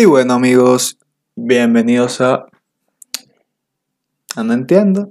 Y 0.00 0.04
bueno 0.04 0.34
amigos, 0.34 0.96
bienvenidos 1.34 2.20
a... 2.20 2.46
No 4.36 4.52
entiendo. 4.52 5.10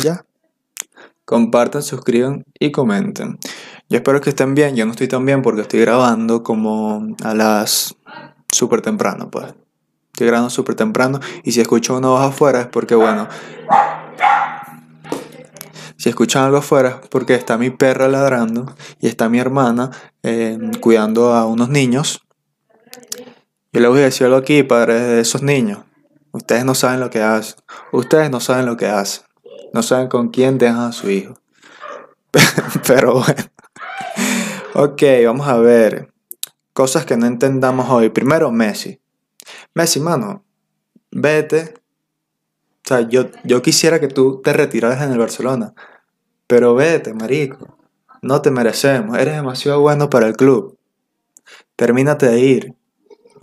Ya. 0.00 0.24
Compartan, 1.24 1.82
suscriban 1.82 2.44
y 2.60 2.70
comenten. 2.70 3.36
Yo 3.88 3.96
espero 3.96 4.20
que 4.20 4.30
estén 4.30 4.54
bien. 4.54 4.76
Yo 4.76 4.84
no 4.86 4.92
estoy 4.92 5.08
tan 5.08 5.26
bien 5.26 5.42
porque 5.42 5.62
estoy 5.62 5.80
grabando 5.80 6.44
como 6.44 7.16
a 7.24 7.34
las... 7.34 7.96
súper 8.46 8.80
temprano, 8.80 9.28
pues. 9.28 9.46
Estoy 10.12 10.28
grabando 10.28 10.50
súper 10.50 10.76
temprano 10.76 11.18
y 11.42 11.50
si 11.50 11.60
escucho 11.60 11.96
una 11.96 12.10
voz 12.10 12.22
afuera 12.22 12.60
es 12.60 12.66
porque, 12.68 12.94
bueno... 12.94 13.26
Si 15.96 16.10
escuchan 16.10 16.44
algo 16.44 16.58
afuera 16.58 17.00
es 17.02 17.08
porque 17.08 17.34
está 17.34 17.58
mi 17.58 17.70
perra 17.70 18.06
ladrando 18.06 18.72
y 19.00 19.08
está 19.08 19.28
mi 19.28 19.40
hermana 19.40 19.90
eh, 20.22 20.60
cuidando 20.80 21.34
a 21.34 21.44
unos 21.46 21.70
niños. 21.70 22.24
Yo 23.74 23.80
les 23.80 23.90
voy 23.90 24.02
a 24.02 24.04
decir 24.04 24.32
aquí, 24.32 24.62
padres 24.62 25.02
de 25.02 25.20
esos 25.20 25.42
niños. 25.42 25.80
Ustedes 26.30 26.64
no 26.64 26.76
saben 26.76 27.00
lo 27.00 27.10
que 27.10 27.20
hacen. 27.20 27.56
Ustedes 27.90 28.30
no 28.30 28.38
saben 28.38 28.66
lo 28.66 28.76
que 28.76 28.86
hacen. 28.86 29.24
No 29.72 29.82
saben 29.82 30.06
con 30.06 30.28
quién 30.28 30.58
dejan 30.58 30.78
a 30.78 30.92
su 30.92 31.10
hijo. 31.10 31.34
Pero 32.86 33.14
bueno. 33.14 33.42
Ok, 34.74 35.02
vamos 35.26 35.48
a 35.48 35.56
ver. 35.56 36.14
Cosas 36.72 37.04
que 37.04 37.16
no 37.16 37.26
entendamos 37.26 37.90
hoy. 37.90 38.10
Primero, 38.10 38.52
Messi. 38.52 39.00
Messi, 39.74 39.98
mano. 39.98 40.44
Vete. 41.10 41.74
O 41.74 42.88
sea, 42.88 43.00
yo, 43.00 43.26
yo 43.42 43.60
quisiera 43.60 43.98
que 43.98 44.06
tú 44.06 44.40
te 44.40 44.52
retiraras 44.52 45.02
en 45.02 45.10
el 45.10 45.18
Barcelona. 45.18 45.74
Pero 46.46 46.76
vete, 46.76 47.12
marico. 47.12 47.76
No 48.22 48.40
te 48.40 48.52
merecemos. 48.52 49.18
Eres 49.18 49.34
demasiado 49.34 49.80
bueno 49.80 50.08
para 50.08 50.28
el 50.28 50.36
club. 50.36 50.78
Termínate 51.74 52.26
de 52.26 52.38
ir. 52.38 52.74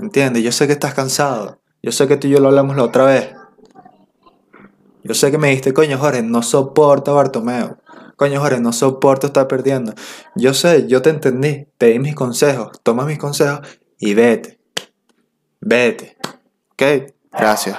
¿Entiendes? 0.02 0.44
Yo 0.44 0.52
sé 0.52 0.68
que 0.68 0.74
estás 0.74 0.94
cansado. 0.94 1.62
Yo 1.84 1.92
sé 1.92 2.08
que 2.08 2.18
tú 2.18 2.28
y 2.28 2.32
yo 2.32 2.40
lo 2.40 2.48
hablamos 2.50 2.76
la 2.76 2.84
otra 2.84 3.06
vez. 3.06 3.34
Yo 5.04 5.14
sé 5.14 5.32
que 5.32 5.38
me 5.38 5.50
dijiste, 5.50 5.74
coño 5.74 5.98
Jorge, 5.98 6.22
no 6.24 6.44
soporto 6.44 7.12
a 7.12 7.16
Bartomeu. 7.16 7.78
Coño 8.16 8.40
Jorge, 8.40 8.60
no 8.60 8.74
soporto 8.74 9.28
estar 9.28 9.48
perdiendo. 9.48 9.94
Yo 10.36 10.54
sé, 10.54 10.88
yo 10.88 11.02
te 11.02 11.10
entendí. 11.12 11.68
Te 11.78 11.88
di 11.88 12.00
mis 12.00 12.16
consejos. 12.16 12.72
Toma 12.84 13.06
mis 13.06 13.18
consejos 13.18 13.62
y 13.98 14.14
vete. 14.14 14.60
Vete. 15.60 16.18
¿Ok? 16.72 17.14
Gracias. 17.32 17.78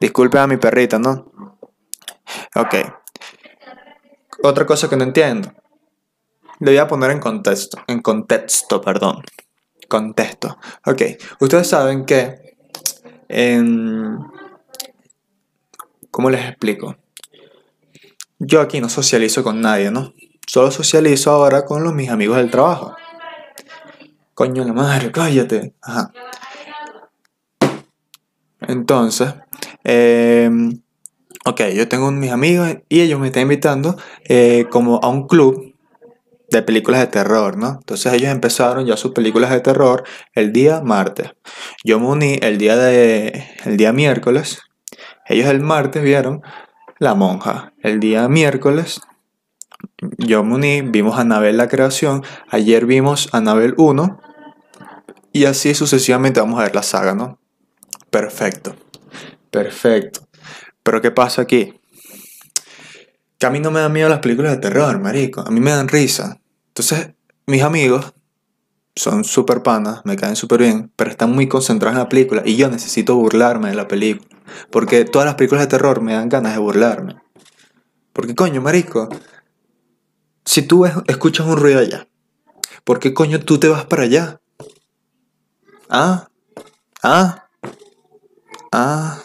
Disculpe 0.00 0.38
a 0.38 0.46
mi 0.46 0.56
perrita, 0.56 0.98
¿no? 0.98 1.32
Ok. 2.54 2.74
Otra 4.42 4.66
cosa 4.66 4.88
que 4.88 4.96
no 4.96 5.04
entiendo. 5.04 5.52
Le 6.60 6.70
voy 6.70 6.78
a 6.78 6.86
poner 6.86 7.10
en 7.10 7.20
contexto. 7.20 7.78
En 7.86 8.00
contexto, 8.00 8.80
perdón. 8.80 9.22
Contexto. 9.94 10.58
Ok. 10.86 11.02
Ustedes 11.38 11.68
saben 11.68 12.04
que 12.04 12.56
en... 13.28 14.18
¿Cómo 16.10 16.30
les 16.30 16.44
explico? 16.44 16.96
Yo 18.40 18.60
aquí 18.60 18.80
no 18.80 18.88
socializo 18.88 19.44
con 19.44 19.60
nadie, 19.60 19.92
¿no? 19.92 20.12
Solo 20.48 20.72
socializo 20.72 21.30
ahora 21.30 21.64
con 21.64 21.84
los 21.84 21.94
mis 21.94 22.10
amigos 22.10 22.38
del 22.38 22.50
trabajo. 22.50 22.96
Coño 24.34 24.64
la 24.64 24.72
madre, 24.72 25.12
cállate. 25.12 25.74
Ajá. 25.80 26.12
Entonces, 28.62 29.32
eh, 29.84 30.50
ok, 31.44 31.60
yo 31.72 31.86
tengo 31.86 32.10
mis 32.10 32.32
amigos 32.32 32.78
y 32.88 33.00
ellos 33.00 33.20
me 33.20 33.28
están 33.28 33.42
invitando 33.42 33.96
eh, 34.24 34.66
como 34.70 34.98
a 35.04 35.08
un 35.08 35.28
club 35.28 35.73
de 36.58 36.62
películas 36.62 37.00
de 37.00 37.06
terror, 37.08 37.56
¿no? 37.56 37.78
Entonces 37.80 38.12
ellos 38.12 38.30
empezaron 38.30 38.86
ya 38.86 38.96
sus 38.96 39.12
películas 39.12 39.50
de 39.50 39.60
terror 39.60 40.04
el 40.34 40.52
día 40.52 40.80
martes. 40.80 41.32
Yo 41.84 42.00
me 42.00 42.06
uní 42.06 42.38
el 42.42 42.58
día 42.58 42.76
de 42.76 43.46
el 43.64 43.76
día 43.76 43.92
miércoles. 43.92 44.62
Ellos 45.26 45.48
el 45.48 45.60
martes 45.60 46.02
vieron 46.02 46.42
La 46.98 47.14
Monja. 47.14 47.72
El 47.82 48.00
día 48.00 48.28
miércoles 48.28 49.00
yo 50.18 50.44
me 50.44 50.54
uní, 50.54 50.82
vimos 50.82 51.18
Anabel 51.18 51.56
la 51.56 51.68
creación. 51.68 52.22
Ayer 52.50 52.86
vimos 52.86 53.28
Anabel 53.32 53.74
1 53.76 54.20
y 55.32 55.46
así 55.46 55.74
sucesivamente 55.74 56.40
vamos 56.40 56.60
a 56.60 56.64
ver 56.64 56.74
la 56.74 56.82
saga, 56.82 57.14
¿no? 57.14 57.38
Perfecto. 58.10 58.74
Perfecto. 59.50 60.26
Pero 60.82 61.00
¿qué 61.00 61.10
pasa 61.10 61.42
aquí? 61.42 61.80
Que 63.38 63.46
a 63.46 63.50
mí 63.50 63.60
no 63.60 63.70
me 63.70 63.80
dan 63.80 63.92
miedo 63.92 64.08
las 64.08 64.20
películas 64.20 64.52
de 64.52 64.58
terror, 64.58 65.00
marico. 65.00 65.40
A 65.40 65.50
mí 65.50 65.60
me 65.60 65.70
dan 65.70 65.88
risa. 65.88 66.40
Entonces, 66.76 67.14
mis 67.46 67.62
amigos 67.62 68.14
son 68.96 69.22
súper 69.22 69.62
panas, 69.62 70.00
me 70.04 70.16
caen 70.16 70.34
súper 70.34 70.58
bien, 70.58 70.92
pero 70.96 71.08
están 71.08 71.30
muy 71.30 71.46
concentrados 71.46 71.94
en 71.94 72.02
la 72.02 72.08
película 72.08 72.42
y 72.44 72.56
yo 72.56 72.68
necesito 72.68 73.14
burlarme 73.14 73.68
de 73.68 73.76
la 73.76 73.86
película. 73.86 74.28
Porque 74.72 75.04
todas 75.04 75.24
las 75.24 75.36
películas 75.36 75.62
de 75.62 75.68
terror 75.68 76.00
me 76.00 76.14
dan 76.14 76.28
ganas 76.28 76.54
de 76.54 76.58
burlarme. 76.58 77.14
Porque 78.12 78.34
coño, 78.34 78.60
marico, 78.60 79.08
si 80.44 80.62
tú 80.62 80.84
escuchas 80.84 81.46
un 81.46 81.58
ruido 81.58 81.78
allá, 81.78 82.08
¿por 82.82 82.98
qué 82.98 83.14
coño 83.14 83.38
tú 83.38 83.58
te 83.58 83.68
vas 83.68 83.86
para 83.86 84.02
allá? 84.02 84.40
Ah, 85.88 86.26
ah, 87.04 87.48
ah. 88.72 89.22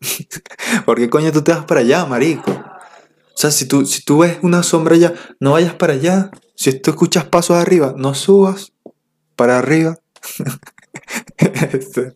¿Por 0.86 0.98
qué 0.98 1.10
coño 1.10 1.32
tú 1.32 1.42
te 1.42 1.50
vas 1.50 1.64
para 1.64 1.80
allá, 1.80 2.04
marico? 2.06 2.52
O 2.52 3.36
sea, 3.36 3.50
si 3.50 3.66
tú, 3.66 3.84
si 3.84 4.04
tú 4.04 4.18
ves 4.18 4.38
una 4.42 4.62
sombra 4.62 4.94
allá, 4.94 5.12
no 5.40 5.52
vayas 5.52 5.74
para 5.74 5.94
allá. 5.94 6.30
Si 6.54 6.72
tú 6.80 6.90
escuchas 6.90 7.24
pasos 7.24 7.56
arriba, 7.56 7.94
no 7.96 8.14
subas 8.14 8.72
para 9.36 9.58
arriba. 9.58 9.98
Este, 11.72 12.14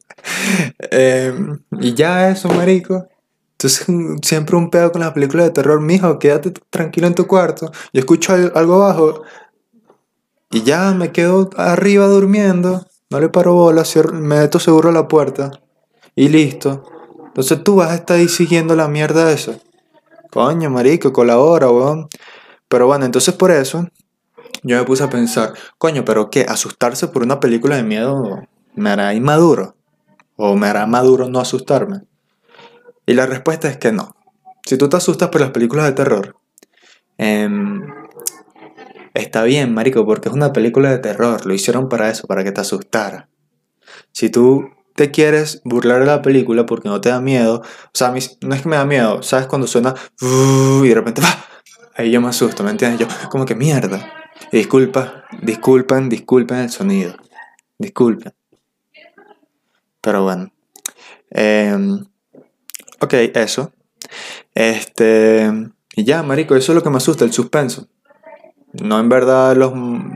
em, 0.91 1.59
y 1.81 1.95
ya 1.95 2.31
eso, 2.31 2.49
marico. 2.49 3.07
Entonces, 3.53 3.87
siempre 4.23 4.57
un 4.57 4.71
pedo 4.71 4.93
con 4.93 5.01
las 5.01 5.13
películas 5.13 5.47
de 5.47 5.53
terror, 5.53 5.81
mijo, 5.81 6.19
quédate 6.19 6.53
tranquilo 6.71 7.07
en 7.09 7.15
tu 7.15 7.27
cuarto. 7.27 7.71
Yo 7.93 8.01
escucho 8.01 8.33
al- 8.33 8.53
algo 8.55 8.75
abajo 8.83 9.23
y 10.51 10.63
ya 10.63 10.93
me 10.93 11.13
quedo 11.13 11.51
arriba 11.57 12.07
durmiendo. 12.07 12.87
No 13.11 13.21
le 13.21 13.29
paro 13.29 13.55
bola, 13.55 13.85
me 14.13 14.21
meto 14.41 14.59
seguro 14.59 14.91
a 14.91 14.93
la 14.93 15.09
puerta 15.09 15.51
y 16.15 16.29
listo. 16.29 16.85
Entonces 17.27 17.63
tú 17.65 17.77
vas 17.77 17.91
a 17.91 17.95
estar 17.97 18.17
ahí 18.19 18.29
siguiendo 18.29 18.77
la 18.77 18.89
mierda 18.89 19.33
esa. 19.33 19.59
Coño, 20.31 20.71
marico, 20.71 21.13
colabora, 21.13 21.71
weón. 21.71 22.09
Pero 22.69 22.87
bueno, 22.87 23.07
entonces 23.07 23.35
por 23.35 23.51
eso 23.51 23.89
yo 24.63 24.79
me 24.79 24.85
puse 24.85 25.05
a 25.05 25.11
pensar, 25.11 25.53
coño, 25.79 26.05
pero 26.05 26.31
¿qué? 26.31 26.47
¿Asustarse 26.49 27.09
por 27.09 27.23
una 27.23 27.41
película 27.41 27.77
de 27.77 27.83
miedo 27.83 28.43
me 28.75 28.91
hará 28.91 29.15
inmaduro? 29.15 29.77
¿O 30.37 30.57
me 30.57 30.69
hará 30.69 30.87
maduro 30.87 31.29
no 31.29 31.41
asustarme? 31.41 32.03
Y 33.07 33.15
la 33.15 33.27
respuesta 33.27 33.69
es 33.69 33.77
que 33.77 33.93
no. 33.93 34.15
Si 34.65 34.77
tú 34.77 34.89
te 34.89 34.97
asustas 34.97 35.31
por 35.31 35.41
las 35.41 35.51
películas 35.51 35.87
de 35.87 35.93
terror, 35.93 36.37
em, 37.17 37.83
está 39.15 39.43
bien, 39.43 39.75
marico, 39.75 40.05
porque 40.05 40.29
es 40.29 40.35
una 40.35 40.53
película 40.53 40.91
de 40.91 40.99
terror. 40.99 41.47
Lo 41.47 41.55
hicieron 41.55 41.89
para 41.89 42.11
eso, 42.11 42.27
para 42.27 42.45
que 42.45 42.53
te 42.53 42.61
asustara. 42.61 43.29
Si 44.13 44.31
tú 44.31 44.69
te 44.95 45.11
quieres 45.11 45.63
burlar 45.65 46.01
de 46.01 46.07
la 46.07 46.23
película 46.23 46.67
porque 46.67 46.89
no 46.89 47.01
te 47.01 47.09
da 47.09 47.21
miedo, 47.21 47.63
o 47.63 47.91
sea, 47.95 48.11
no 48.11 48.17
es 48.55 48.63
que 48.63 48.69
me 48.69 48.77
da 48.77 48.85
miedo, 48.85 49.23
¿sabes? 49.23 49.47
Cuando 49.47 49.67
suena 49.67 49.95
y 50.21 50.89
de 50.89 50.95
repente 50.95 51.23
¡ah! 51.25 51.45
Ahí 51.99 52.13
yo 52.13 52.21
me 52.21 52.29
asusto, 52.29 52.63
¿me 52.63 52.71
entiendes? 52.71 53.01
Yo, 53.01 53.29
como 53.29 53.45
que 53.45 53.57
mierda. 53.57 54.18
Disculpa, 54.53 55.25
disculpen, 55.43 56.09
disculpen 56.09 56.59
el 56.59 56.71
sonido. 56.71 57.15
Disculpen. 57.79 58.33
Pero 60.01 60.23
bueno. 60.23 60.51
Em, 61.31 62.07
ok, 63.01 63.13
eso. 63.35 63.73
Este. 64.55 65.51
Y 65.95 66.05
ya, 66.05 66.23
marico, 66.23 66.57
eso 66.57 66.73
es 66.73 66.77
lo 66.77 66.83
que 66.83 66.91
me 66.91 66.97
asusta, 66.97 67.25
el 67.25 67.33
suspenso. 67.33 67.89
No 68.73 68.99
en 69.01 69.09
verdad 69.09 69.57
los, 69.57 69.73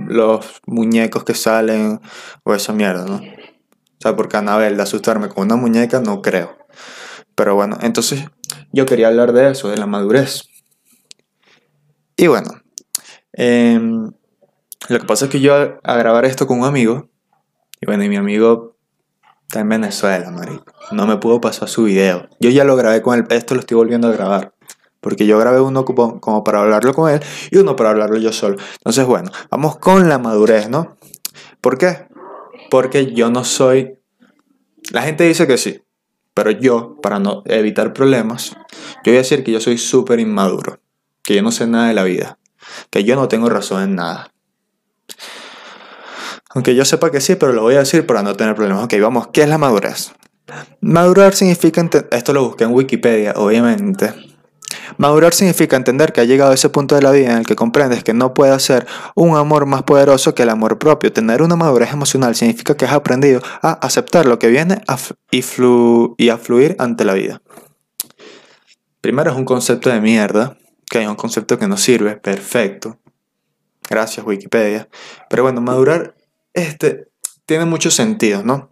los 0.08 0.60
muñecos 0.66 1.24
que 1.24 1.34
salen 1.34 2.00
o 2.44 2.54
esa 2.54 2.72
mierda, 2.72 3.04
¿no? 3.04 3.16
O 3.16 4.00
sea, 4.00 4.16
porque 4.16 4.36
Anabel 4.36 4.76
de 4.76 4.82
asustarme 4.82 5.28
con 5.28 5.44
una 5.44 5.56
muñeca 5.56 6.00
no 6.00 6.22
creo. 6.22 6.56
Pero 7.34 7.54
bueno, 7.54 7.78
entonces 7.82 8.24
yo 8.72 8.86
quería 8.86 9.08
hablar 9.08 9.32
de 9.32 9.50
eso, 9.50 9.68
de 9.68 9.76
la 9.76 9.86
madurez. 9.86 10.48
Y 12.16 12.26
bueno, 12.26 12.50
em, 13.32 14.12
lo 14.88 14.98
que 14.98 15.06
pasa 15.06 15.26
es 15.26 15.30
que 15.30 15.40
yo 15.40 15.54
a, 15.54 15.78
a 15.82 15.96
grabar 15.96 16.24
esto 16.24 16.46
con 16.46 16.60
un 16.60 16.66
amigo, 16.66 17.08
y 17.80 17.86
bueno, 17.86 18.04
y 18.04 18.08
mi 18.08 18.16
amigo 18.16 18.76
está 19.52 19.60
en 19.60 19.68
Venezuela, 19.68 20.30
marico. 20.30 20.64
No 20.92 21.06
me 21.06 21.18
pudo 21.18 21.40
pasar 21.40 21.68
su 21.68 21.84
video. 21.84 22.28
Yo 22.40 22.48
ya 22.48 22.64
lo 22.64 22.76
grabé 22.76 23.02
con 23.02 23.18
él, 23.18 23.26
esto 23.28 23.54
lo 23.54 23.60
estoy 23.60 23.76
volviendo 23.76 24.08
a 24.08 24.12
grabar. 24.12 24.54
Porque 25.00 25.26
yo 25.26 25.36
grabé 25.38 25.60
uno 25.60 25.84
como, 25.84 26.20
como 26.20 26.44
para 26.44 26.60
hablarlo 26.60 26.94
con 26.94 27.10
él 27.10 27.20
y 27.50 27.58
uno 27.58 27.76
para 27.76 27.90
hablarlo 27.90 28.16
yo 28.18 28.32
solo. 28.32 28.56
Entonces, 28.78 29.04
bueno, 29.04 29.30
vamos 29.50 29.76
con 29.78 30.08
la 30.08 30.18
madurez, 30.18 30.68
¿no? 30.68 30.96
¿Por 31.60 31.76
qué? 31.76 32.06
Porque 32.70 33.12
yo 33.12 33.30
no 33.30 33.44
soy... 33.44 33.98
La 34.90 35.02
gente 35.02 35.24
dice 35.24 35.46
que 35.46 35.58
sí, 35.58 35.82
pero 36.34 36.50
yo, 36.50 36.96
para 37.02 37.18
no 37.18 37.42
evitar 37.44 37.92
problemas, 37.92 38.56
yo 39.04 39.12
voy 39.12 39.16
a 39.16 39.18
decir 39.18 39.44
que 39.44 39.52
yo 39.52 39.60
soy 39.60 39.76
súper 39.76 40.18
inmaduro, 40.18 40.80
que 41.22 41.34
yo 41.34 41.42
no 41.42 41.52
sé 41.52 41.66
nada 41.66 41.88
de 41.88 41.94
la 41.94 42.04
vida, 42.04 42.38
que 42.90 43.04
yo 43.04 43.16
no 43.16 43.28
tengo 43.28 43.48
razón 43.48 43.82
en 43.82 43.96
nada. 43.96 44.31
Aunque 46.54 46.74
yo 46.74 46.84
sepa 46.84 47.10
que 47.10 47.20
sí, 47.20 47.36
pero 47.36 47.52
lo 47.52 47.62
voy 47.62 47.74
a 47.74 47.80
decir 47.80 48.06
para 48.06 48.22
no 48.22 48.34
tener 48.34 48.54
problemas. 48.54 48.84
Ok, 48.84 48.94
vamos, 49.00 49.28
¿qué 49.32 49.42
es 49.42 49.48
la 49.48 49.58
madurez? 49.58 50.12
Madurar 50.80 51.34
significa, 51.34 51.88
esto 52.10 52.32
lo 52.32 52.44
busqué 52.44 52.64
en 52.64 52.72
Wikipedia, 52.72 53.32
obviamente. 53.36 54.12
Madurar 54.98 55.32
significa 55.32 55.76
entender 55.76 56.12
que 56.12 56.20
ha 56.20 56.24
llegado 56.24 56.50
a 56.50 56.54
ese 56.54 56.68
punto 56.68 56.94
de 56.94 57.02
la 57.02 57.10
vida 57.10 57.32
en 57.32 57.38
el 57.38 57.46
que 57.46 57.56
comprendes 57.56 58.04
que 58.04 58.12
no 58.12 58.34
puede 58.34 58.58
ser 58.60 58.86
un 59.14 59.36
amor 59.36 59.66
más 59.66 59.82
poderoso 59.84 60.34
que 60.34 60.42
el 60.42 60.50
amor 60.50 60.78
propio. 60.78 61.12
Tener 61.12 61.42
una 61.42 61.56
madurez 61.56 61.92
emocional 61.92 62.34
significa 62.34 62.76
que 62.76 62.84
has 62.84 62.92
aprendido 62.92 63.40
a 63.62 63.72
aceptar 63.72 64.26
lo 64.26 64.38
que 64.38 64.48
viene 64.48 64.82
y, 65.30 65.42
y 66.18 66.28
a 66.28 66.38
fluir 66.38 66.76
ante 66.78 67.04
la 67.04 67.14
vida. 67.14 67.42
Primero 69.00 69.30
es 69.30 69.36
un 69.36 69.44
concepto 69.44 69.90
de 69.90 70.00
mierda, 70.00 70.56
que 70.90 71.02
es 71.02 71.08
un 71.08 71.16
concepto 71.16 71.58
que 71.58 71.68
no 71.68 71.76
sirve, 71.76 72.16
perfecto. 72.16 72.98
Gracias 73.88 74.24
Wikipedia. 74.24 74.88
Pero 75.28 75.42
bueno, 75.42 75.60
madurar 75.60 76.14
este, 76.54 77.08
tiene 77.46 77.64
mucho 77.64 77.90
sentido, 77.90 78.42
¿no? 78.42 78.70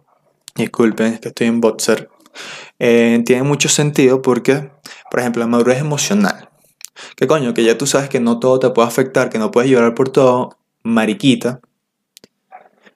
Disculpen, 0.55 1.13
es 1.13 1.19
que 1.19 1.29
estoy 1.29 1.47
en 1.47 1.61
boxer. 1.61 2.09
Eh, 2.79 3.21
tiene 3.25 3.43
mucho 3.43 3.69
sentido 3.69 4.21
porque, 4.21 4.71
por 5.09 5.19
ejemplo, 5.19 5.41
la 5.41 5.47
madurez 5.47 5.79
emocional. 5.79 6.49
Que 7.15 7.27
coño, 7.27 7.53
que 7.53 7.63
ya 7.63 7.77
tú 7.77 7.87
sabes 7.87 8.09
que 8.09 8.19
no 8.19 8.39
todo 8.39 8.59
te 8.59 8.69
puede 8.69 8.87
afectar, 8.87 9.29
que 9.29 9.39
no 9.39 9.51
puedes 9.51 9.69
llorar 9.69 9.93
por 9.95 10.09
todo, 10.09 10.57
mariquita. 10.83 11.61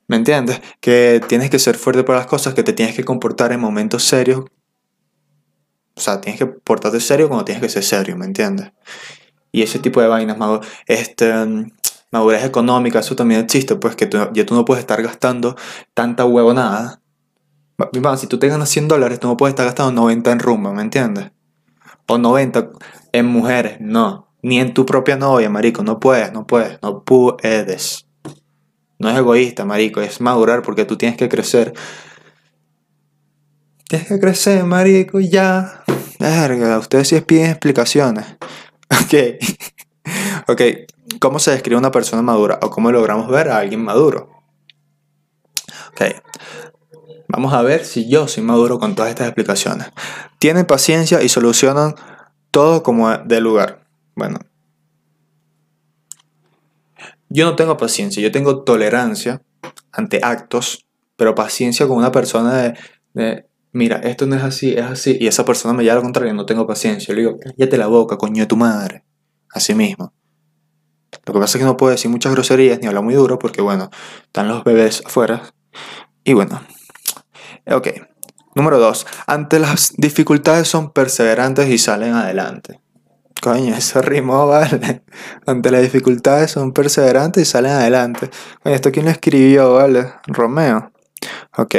¿Me 0.07 0.17
entiendes? 0.17 0.61
Que 0.79 1.21
tienes 1.27 1.49
que 1.49 1.59
ser 1.59 1.75
fuerte 1.75 2.03
para 2.03 2.19
las 2.19 2.27
cosas, 2.27 2.53
que 2.53 2.63
te 2.63 2.73
tienes 2.73 2.95
que 2.95 3.03
comportar 3.03 3.51
en 3.51 3.59
momentos 3.59 4.03
serios. 4.03 4.45
O 5.95 6.01
sea, 6.01 6.21
tienes 6.21 6.37
que 6.37 6.45
portarte 6.45 6.99
serio 6.99 7.27
cuando 7.27 7.45
tienes 7.45 7.63
que 7.63 7.69
ser 7.69 7.83
serio, 7.83 8.15
¿me 8.17 8.25
entiendes? 8.25 8.71
Y 9.51 9.61
ese 9.63 9.79
tipo 9.79 10.01
de 10.01 10.07
vainas, 10.07 10.37
madu- 10.37 10.61
este, 10.85 11.33
madurez 12.11 12.43
económica, 12.43 12.99
eso 12.99 13.15
también 13.15 13.41
existe, 13.41 13.75
pues 13.75 13.95
que 13.95 14.09
ya 14.33 14.45
tú 14.45 14.55
no 14.55 14.65
puedes 14.65 14.81
estar 14.81 15.01
gastando 15.01 15.55
tanta 15.93 16.25
huevonada. 16.25 17.01
Mamá, 17.77 18.17
si 18.17 18.27
tú 18.27 18.39
te 18.39 18.47
ganas 18.47 18.69
100 18.69 18.87
dólares, 18.87 19.19
tú 19.19 19.27
no 19.27 19.37
puedes 19.37 19.51
estar 19.51 19.65
gastando 19.65 19.91
90 20.01 20.31
en 20.31 20.39
rumba, 20.39 20.71
¿me 20.71 20.81
entiendes? 20.81 21.31
O 22.07 22.17
90 22.17 22.71
en 23.11 23.25
mujeres, 23.25 23.77
no. 23.81 24.29
Ni 24.41 24.59
en 24.59 24.73
tu 24.73 24.85
propia 24.85 25.17
novia, 25.17 25.49
marico, 25.49 25.83
no 25.83 25.99
puedes, 25.99 26.31
no 26.31 26.45
puedes, 26.45 26.79
no 26.81 27.03
puedes. 27.03 28.05
No 28.99 29.09
es 29.09 29.17
egoísta, 29.17 29.65
marico, 29.65 30.01
es 30.01 30.21
madurar 30.21 30.61
porque 30.61 30.85
tú 30.85 30.97
tienes 30.97 31.17
que 31.17 31.27
crecer. 31.27 31.73
Tienes 33.89 34.07
que 34.07 34.19
crecer, 34.19 34.63
marico, 34.63 35.19
ya. 35.19 35.83
Verga, 36.19 36.77
ustedes 36.79 37.09
sí 37.09 37.19
piden 37.21 37.51
explicaciones. 37.51 38.25
Ok. 38.87 39.13
ok, 40.47 40.61
¿cómo 41.25 41.39
se 41.39 41.49
describe 41.49 41.79
una 41.79 41.89
persona 41.89 42.21
madura? 42.21 42.59
¿O 42.61 42.69
cómo 42.69 42.91
logramos 42.91 43.27
ver 43.29 43.49
a 43.49 43.57
alguien 43.57 43.83
maduro? 43.83 44.29
Ok. 45.89 46.21
Vamos 47.27 47.51
a 47.51 47.63
ver 47.63 47.83
si 47.83 48.07
yo 48.07 48.27
soy 48.27 48.43
maduro 48.43 48.77
con 48.77 48.93
todas 48.93 49.09
estas 49.09 49.29
explicaciones. 49.29 49.87
Tienen 50.37 50.67
paciencia 50.67 51.23
y 51.23 51.29
solucionan 51.29 51.95
todo 52.51 52.83
como 52.83 53.09
de 53.09 53.41
lugar. 53.41 53.87
Bueno. 54.15 54.37
Yo 57.29 57.45
no 57.45 57.55
tengo 57.55 57.75
paciencia, 57.75 58.21
yo 58.21 58.31
tengo 58.31 58.63
tolerancia 58.63 59.41
ante 59.91 60.19
actos, 60.21 60.85
pero 61.15 61.33
paciencia 61.33 61.87
con 61.87 61.97
una 61.97 62.11
persona 62.11 62.75
de, 63.15 63.47
mira, 63.71 63.97
esto 63.97 64.27
no 64.27 64.35
es 64.35 64.43
así, 64.43 64.73
es 64.73 64.85
así, 64.85 65.17
y 65.19 65.25
esa 65.25 65.43
persona 65.43 65.73
me 65.73 65.81
lleva 65.81 65.95
al 65.95 66.03
contrario, 66.03 66.35
no 66.35 66.45
tengo 66.45 66.67
paciencia. 66.67 67.07
Yo 67.07 67.15
le 67.15 67.21
digo, 67.21 67.39
cállate 67.39 67.77
la 67.79 67.87
boca, 67.87 68.15
coño 68.15 68.43
de 68.43 68.47
tu 68.47 68.57
madre. 68.57 69.03
Así 69.49 69.73
mismo. 69.73 70.13
Lo 71.25 71.33
que 71.33 71.39
pasa 71.39 71.57
es 71.57 71.61
que 71.61 71.65
no 71.65 71.77
puedo 71.77 71.91
decir 71.91 72.11
muchas 72.11 72.31
groserías 72.33 72.79
ni 72.79 72.87
hablar 72.87 73.03
muy 73.03 73.13
duro 73.13 73.39
porque, 73.39 73.61
bueno, 73.61 73.89
están 74.23 74.47
los 74.47 74.63
bebés 74.63 75.01
afuera. 75.05 75.41
Y 76.23 76.33
bueno, 76.33 76.61
Ok. 77.67 77.87
Número 78.53 78.79
2. 78.79 79.05
Ante 79.27 79.59
las 79.59 79.93
dificultades 79.97 80.67
son 80.67 80.91
perseverantes 80.91 81.67
y 81.69 81.77
salen 81.77 82.13
adelante. 82.13 82.79
Coño, 83.41 83.75
eso 83.75 84.01
rimó, 84.01 84.47
vale. 84.47 85.03
Ante 85.45 85.71
las 85.71 85.81
dificultades 85.81 86.51
son 86.51 86.71
perseverantes 86.71 87.41
y 87.41 87.45
salen 87.45 87.71
adelante. 87.71 88.29
Coño, 88.63 88.75
¿esto 88.75 88.91
quién 88.91 89.05
lo 89.05 89.11
escribió, 89.11 89.73
vale? 89.73 90.13
Romeo. 90.27 90.91
Ok. 91.57 91.75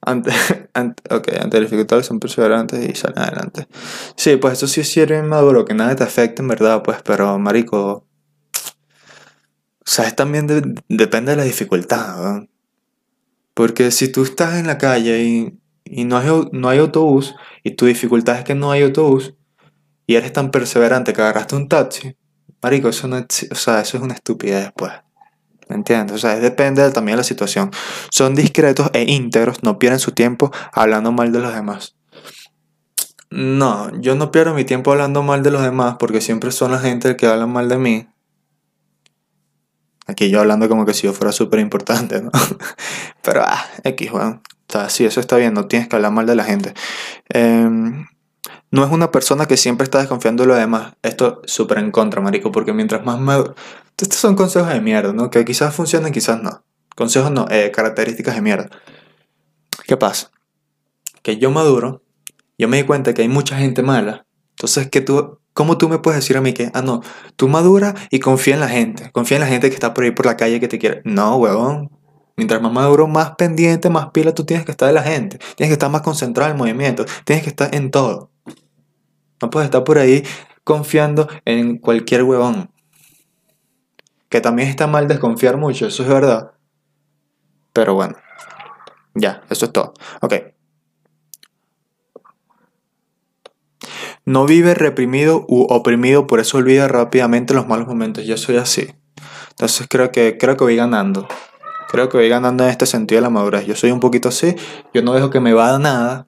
Ante, 0.00 0.32
ante, 0.74 1.14
ok, 1.14 1.28
ante 1.40 1.60
las 1.60 1.70
dificultades 1.70 2.06
son 2.06 2.18
perseverantes 2.18 2.88
y 2.88 2.94
salen 2.94 3.18
adelante. 3.18 3.68
Sí, 4.16 4.36
pues 4.36 4.54
eso 4.54 4.66
sí 4.66 4.80
es 4.80 4.90
cierto 4.90 5.22
maduro, 5.22 5.64
que 5.64 5.74
nada 5.74 5.94
te 5.94 6.02
afecte 6.04 6.42
en 6.42 6.48
verdad, 6.48 6.82
pues, 6.82 7.02
pero 7.02 7.38
marico. 7.38 8.03
O 9.86 9.90
sea, 9.90 10.06
es 10.06 10.16
también 10.16 10.46
de- 10.46 10.74
depende 10.88 11.32
de 11.32 11.36
la 11.36 11.44
dificultad, 11.44 12.16
¿no? 12.16 12.46
Porque 13.54 13.90
si 13.90 14.10
tú 14.10 14.22
estás 14.24 14.54
en 14.58 14.66
la 14.66 14.78
calle 14.78 15.22
y, 15.22 15.58
y 15.84 16.04
no, 16.04 16.18
hay, 16.18 16.28
no 16.52 16.68
hay 16.68 16.78
autobús, 16.78 17.34
y 17.62 17.72
tu 17.72 17.86
dificultad 17.86 18.38
es 18.38 18.44
que 18.44 18.54
no 18.54 18.70
hay 18.72 18.82
autobús, 18.82 19.34
y 20.06 20.16
eres 20.16 20.32
tan 20.32 20.50
perseverante 20.50 21.12
que 21.12 21.22
agarraste 21.22 21.56
un 21.56 21.68
taxi, 21.68 22.16
marico, 22.62 22.88
eso 22.88 23.08
no 23.08 23.18
es, 23.18 23.48
o 23.50 23.54
sea, 23.54 23.80
eso 23.80 23.96
es 23.96 24.02
una 24.02 24.14
estupidez, 24.14 24.70
pues. 24.76 24.92
¿Me 25.68 25.76
entiendes? 25.76 26.16
O 26.16 26.18
sea, 26.18 26.36
depende 26.36 26.82
de- 26.82 26.90
también 26.92 27.14
de 27.16 27.18
la 27.18 27.24
situación. 27.24 27.70
Son 28.10 28.34
discretos 28.34 28.90
e 28.92 29.04
íntegros, 29.10 29.62
no 29.62 29.78
pierden 29.78 29.98
su 30.00 30.12
tiempo 30.12 30.50
hablando 30.72 31.10
mal 31.12 31.32
de 31.32 31.40
los 31.40 31.54
demás. 31.54 31.96
No, 33.30 33.90
yo 34.00 34.14
no 34.14 34.30
pierdo 34.30 34.54
mi 34.54 34.64
tiempo 34.64 34.92
hablando 34.92 35.22
mal 35.22 35.42
de 35.42 35.50
los 35.50 35.62
demás 35.62 35.96
porque 35.98 36.20
siempre 36.20 36.52
son 36.52 36.70
la 36.70 36.78
gente 36.78 37.16
que 37.16 37.26
habla 37.26 37.46
mal 37.46 37.68
de 37.68 37.78
mí. 37.78 38.06
Aquí 40.06 40.30
yo 40.30 40.40
hablando 40.40 40.68
como 40.68 40.84
que 40.84 40.94
si 40.94 41.06
yo 41.06 41.12
fuera 41.12 41.32
súper 41.32 41.60
importante, 41.60 42.20
¿no? 42.20 42.30
Pero, 43.22 43.42
ah, 43.42 43.64
X, 43.84 44.12
weón. 44.12 44.42
O 44.68 44.72
sea, 44.72 44.88
sí, 44.88 45.04
eso 45.04 45.20
está 45.20 45.36
bien, 45.36 45.54
no 45.54 45.66
tienes 45.66 45.88
que 45.88 45.96
hablar 45.96 46.12
mal 46.12 46.26
de 46.26 46.34
la 46.34 46.44
gente. 46.44 46.74
Em, 47.28 48.06
no 48.70 48.84
es 48.84 48.90
una 48.90 49.10
persona 49.10 49.46
que 49.46 49.56
siempre 49.56 49.84
está 49.84 49.98
desconfiando 49.98 50.42
de 50.42 50.48
los 50.48 50.58
demás. 50.58 50.94
Esto 51.02 51.42
súper 51.44 51.78
en 51.78 51.90
contra, 51.90 52.20
marico, 52.20 52.50
porque 52.52 52.72
mientras 52.72 53.04
más 53.04 53.20
maduro... 53.20 53.54
Estos 53.96 54.18
son 54.18 54.34
consejos 54.34 54.68
de 54.70 54.80
mierda, 54.80 55.12
¿no? 55.12 55.30
Que 55.30 55.44
quizás 55.44 55.74
funcionen, 55.74 56.12
quizás 56.12 56.42
no. 56.42 56.64
Consejos 56.96 57.30
no, 57.30 57.46
eh, 57.50 57.70
características 57.70 58.34
de 58.34 58.42
mierda. 58.42 58.70
¿Qué 59.86 59.96
pasa? 59.96 60.30
Que 61.22 61.38
yo 61.38 61.50
maduro, 61.50 62.02
yo 62.58 62.68
me 62.68 62.76
di 62.78 62.82
cuenta 62.84 63.14
que 63.14 63.22
hay 63.22 63.28
mucha 63.28 63.56
gente 63.56 63.82
mala. 63.82 64.26
Entonces, 64.64 64.88
que 64.88 65.02
tú, 65.02 65.40
¿cómo 65.52 65.76
tú 65.76 65.90
me 65.90 65.98
puedes 65.98 66.20
decir 66.20 66.38
a 66.38 66.40
mí 66.40 66.54
que, 66.54 66.70
ah, 66.72 66.80
no, 66.80 67.02
tú 67.36 67.48
madura 67.48 67.94
y 68.08 68.18
confía 68.18 68.54
en 68.54 68.60
la 68.60 68.68
gente? 68.68 69.10
Confía 69.12 69.36
en 69.36 69.42
la 69.42 69.46
gente 69.46 69.68
que 69.68 69.74
está 69.74 69.92
por 69.92 70.04
ahí 70.04 70.10
por 70.10 70.24
la 70.24 70.38
calle 70.38 70.58
que 70.58 70.68
te 70.68 70.78
quiere. 70.78 71.02
No, 71.04 71.36
huevón. 71.36 71.90
Mientras 72.34 72.62
más 72.62 72.72
maduro, 72.72 73.06
más 73.06 73.32
pendiente, 73.32 73.90
más 73.90 74.06
pila 74.06 74.32
tú 74.32 74.46
tienes 74.46 74.64
que 74.64 74.70
estar 74.70 74.88
de 74.88 74.94
la 74.94 75.02
gente. 75.02 75.36
Tienes 75.54 75.68
que 75.68 75.74
estar 75.74 75.90
más 75.90 76.00
concentrado 76.00 76.50
en 76.50 76.56
el 76.56 76.58
movimiento. 76.58 77.04
Tienes 77.26 77.44
que 77.44 77.50
estar 77.50 77.74
en 77.74 77.90
todo. 77.90 78.30
No 79.42 79.50
puedes 79.50 79.66
estar 79.66 79.84
por 79.84 79.98
ahí 79.98 80.24
confiando 80.64 81.28
en 81.44 81.76
cualquier 81.76 82.22
huevón. 82.22 82.70
Que 84.30 84.40
también 84.40 84.70
está 84.70 84.86
mal 84.86 85.08
desconfiar 85.08 85.58
mucho, 85.58 85.88
eso 85.88 86.04
es 86.04 86.08
verdad. 86.08 86.52
Pero 87.74 87.92
bueno. 87.92 88.16
Ya, 89.14 89.42
eso 89.50 89.66
es 89.66 89.72
todo. 89.72 89.92
Ok. 90.22 90.53
No 94.26 94.46
vive 94.46 94.74
reprimido 94.74 95.44
u 95.48 95.66
oprimido, 95.68 96.26
por 96.26 96.40
eso 96.40 96.58
olvida 96.58 96.88
rápidamente 96.88 97.54
los 97.54 97.68
malos 97.68 97.86
momentos. 97.86 98.24
Yo 98.24 98.36
soy 98.36 98.56
así. 98.56 98.94
Entonces 99.50 99.86
creo 99.88 100.10
que, 100.10 100.38
creo 100.38 100.56
que 100.56 100.64
voy 100.64 100.76
ganando. 100.76 101.28
Creo 101.88 102.08
que 102.08 102.16
voy 102.16 102.28
ganando 102.28 102.64
en 102.64 102.70
este 102.70 102.86
sentido 102.86 103.18
de 103.18 103.22
la 103.22 103.30
madurez. 103.30 103.66
Yo 103.66 103.76
soy 103.76 103.90
un 103.90 104.00
poquito 104.00 104.28
así. 104.28 104.56
Yo 104.92 105.02
no 105.02 105.12
dejo 105.12 105.30
que 105.30 105.40
me 105.40 105.52
vaya 105.52 105.78
nada. 105.78 106.26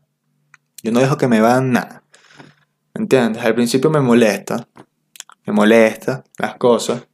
Yo 0.83 0.93
no 0.93 1.01
dejo 1.01 1.17
que 1.17 1.27
me 1.27 1.41
vaya 1.41 1.61
nada. 1.61 2.05
¿Me 2.95 3.03
entiendes? 3.03 3.43
Al 3.43 3.55
principio 3.55 3.91
me 3.91 4.01
molesta. 4.01 4.69
Me 5.47 5.53
molesta 5.53 6.25
las 6.39 6.57
cosas. 6.57 7.07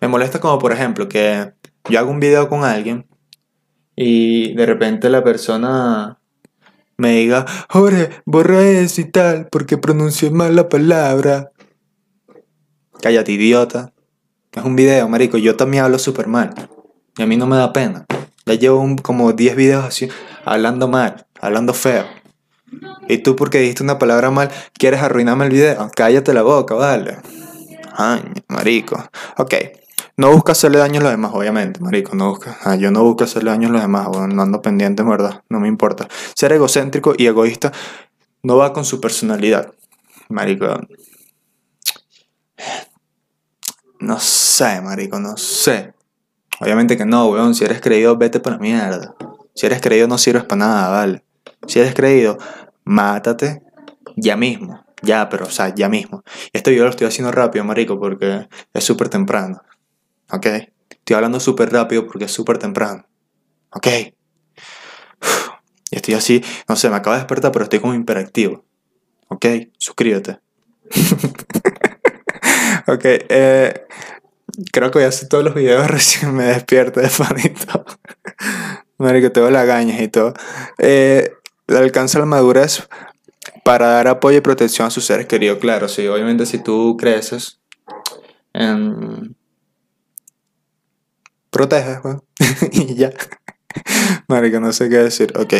Me 0.00 0.08
molesta 0.08 0.38
como 0.38 0.58
por 0.58 0.72
ejemplo 0.72 1.08
que 1.08 1.52
yo 1.88 1.98
hago 1.98 2.10
un 2.10 2.20
video 2.20 2.48
con 2.48 2.64
alguien 2.64 3.06
y 3.96 4.54
de 4.54 4.66
repente 4.66 5.10
la 5.10 5.24
persona 5.24 6.17
me 6.98 7.12
diga, 7.12 7.46
Jorge, 7.70 8.10
borra 8.26 8.60
eso 8.62 9.00
y 9.00 9.04
tal, 9.04 9.46
porque 9.50 9.78
pronuncié 9.78 10.30
mal 10.30 10.54
la 10.56 10.68
palabra. 10.68 11.52
Cállate, 13.00 13.32
idiota. 13.32 13.92
Es 14.52 14.64
un 14.64 14.74
video, 14.76 15.08
marico. 15.08 15.38
Yo 15.38 15.56
también 15.56 15.84
hablo 15.84 15.98
súper 15.98 16.26
mal. 16.26 16.52
Y 17.16 17.22
a 17.22 17.26
mí 17.26 17.36
no 17.36 17.46
me 17.46 17.56
da 17.56 17.72
pena. 17.72 18.04
Ya 18.46 18.54
llevo 18.54 18.80
un- 18.80 18.96
como 18.98 19.32
10 19.32 19.54
videos 19.54 19.84
así, 19.84 20.08
hablando 20.44 20.88
mal, 20.88 21.26
hablando 21.40 21.72
feo. 21.74 22.04
Y 23.08 23.18
tú, 23.18 23.36
porque 23.36 23.58
dijiste 23.60 23.82
una 23.82 23.98
palabra 23.98 24.30
mal, 24.30 24.50
quieres 24.74 25.00
arruinarme 25.00 25.44
el 25.46 25.52
video. 25.52 25.90
Cállate 25.94 26.34
la 26.34 26.42
boca, 26.42 26.74
vale. 26.74 27.18
Ay, 27.96 28.22
marico. 28.48 29.08
Ok. 29.36 29.54
No 30.18 30.32
busca 30.32 30.50
hacerle 30.50 30.78
daño 30.78 30.98
a 30.98 31.04
los 31.04 31.12
demás, 31.12 31.30
obviamente, 31.32 31.78
marico. 31.78 32.16
No 32.16 32.30
busca. 32.30 32.58
Ah, 32.64 32.74
yo 32.74 32.90
no 32.90 33.04
busco 33.04 33.22
hacerle 33.22 33.52
daño 33.52 33.68
a 33.68 33.70
los 33.70 33.82
demás, 33.82 34.08
weón, 34.08 34.34
no 34.34 34.42
ando 34.42 34.60
pendiente, 34.60 35.02
en 35.02 35.10
verdad. 35.10 35.44
No 35.48 35.60
me 35.60 35.68
importa. 35.68 36.08
Ser 36.34 36.52
egocéntrico 36.52 37.14
y 37.16 37.28
egoísta 37.28 37.72
no 38.42 38.56
va 38.56 38.72
con 38.72 38.84
su 38.84 39.00
personalidad. 39.00 39.72
Marico. 40.28 40.66
No 44.00 44.18
sé, 44.18 44.80
marico, 44.80 45.20
no 45.20 45.36
sé. 45.36 45.94
Obviamente 46.58 46.96
que 46.96 47.06
no, 47.06 47.28
weón. 47.28 47.54
Si 47.54 47.64
eres 47.64 47.80
creído, 47.80 48.16
vete 48.16 48.40
para 48.40 48.58
mierda. 48.58 49.14
Si 49.54 49.66
eres 49.66 49.80
creído, 49.80 50.08
no 50.08 50.18
sirves 50.18 50.42
para 50.42 50.58
nada, 50.58 50.88
vale. 50.88 51.24
Si 51.68 51.78
eres 51.78 51.94
creído, 51.94 52.38
mátate 52.82 53.62
ya 54.16 54.36
mismo. 54.36 54.84
Ya, 55.00 55.28
pero, 55.28 55.46
o 55.46 55.50
sea, 55.50 55.72
ya 55.72 55.88
mismo. 55.88 56.24
Esto 56.52 56.72
yo 56.72 56.82
lo 56.82 56.90
estoy 56.90 57.06
haciendo 57.06 57.30
rápido, 57.30 57.64
marico, 57.64 58.00
porque 58.00 58.48
es 58.74 58.82
súper 58.82 59.08
temprano. 59.08 59.62
¿Ok? 60.30 60.46
Estoy 60.90 61.16
hablando 61.16 61.40
súper 61.40 61.72
rápido 61.72 62.06
porque 62.06 62.24
es 62.24 62.32
súper 62.32 62.58
temprano. 62.58 63.06
¿Ok? 63.70 63.86
Y 65.90 65.96
estoy 65.96 66.14
así, 66.14 66.44
no 66.68 66.76
sé, 66.76 66.90
me 66.90 66.96
acabo 66.96 67.14
de 67.14 67.20
despertar, 67.20 67.50
pero 67.50 67.62
estoy 67.64 67.80
como 67.80 67.94
imperactivo. 67.94 68.64
¿Ok? 69.28 69.46
Suscríbete. 69.78 70.40
ok, 72.86 73.04
eh, 73.04 73.86
creo 74.72 74.90
que 74.90 74.98
voy 74.98 75.04
a 75.04 75.08
hacer 75.08 75.28
todos 75.28 75.44
los 75.44 75.54
videos 75.54 75.86
recién 75.90 76.34
me 76.34 76.44
despierto 76.44 77.00
de 77.00 77.08
panito. 77.08 77.84
Marico, 78.98 79.30
te 79.30 79.50
la 79.50 79.64
gañas 79.64 80.00
y 80.00 80.08
todo. 80.08 80.34
Eh, 80.78 81.32
alcanza 81.68 82.18
la 82.18 82.26
madurez 82.26 82.88
para 83.64 83.88
dar 83.88 84.08
apoyo 84.08 84.38
y 84.38 84.40
protección 84.40 84.88
a 84.88 84.90
sus 84.90 85.04
seres 85.06 85.26
queridos. 85.26 85.58
Claro, 85.58 85.88
sí, 85.88 86.06
obviamente 86.06 86.46
si 86.46 86.58
tú 86.62 86.96
creces, 86.98 87.60
en... 88.52 89.37
proteges, 91.58 91.98
y 92.72 92.94
ya. 92.94 93.12
Marico, 94.28 94.60
no 94.60 94.72
sé 94.72 94.88
qué 94.88 94.98
decir. 94.98 95.32
Ok. 95.36 95.54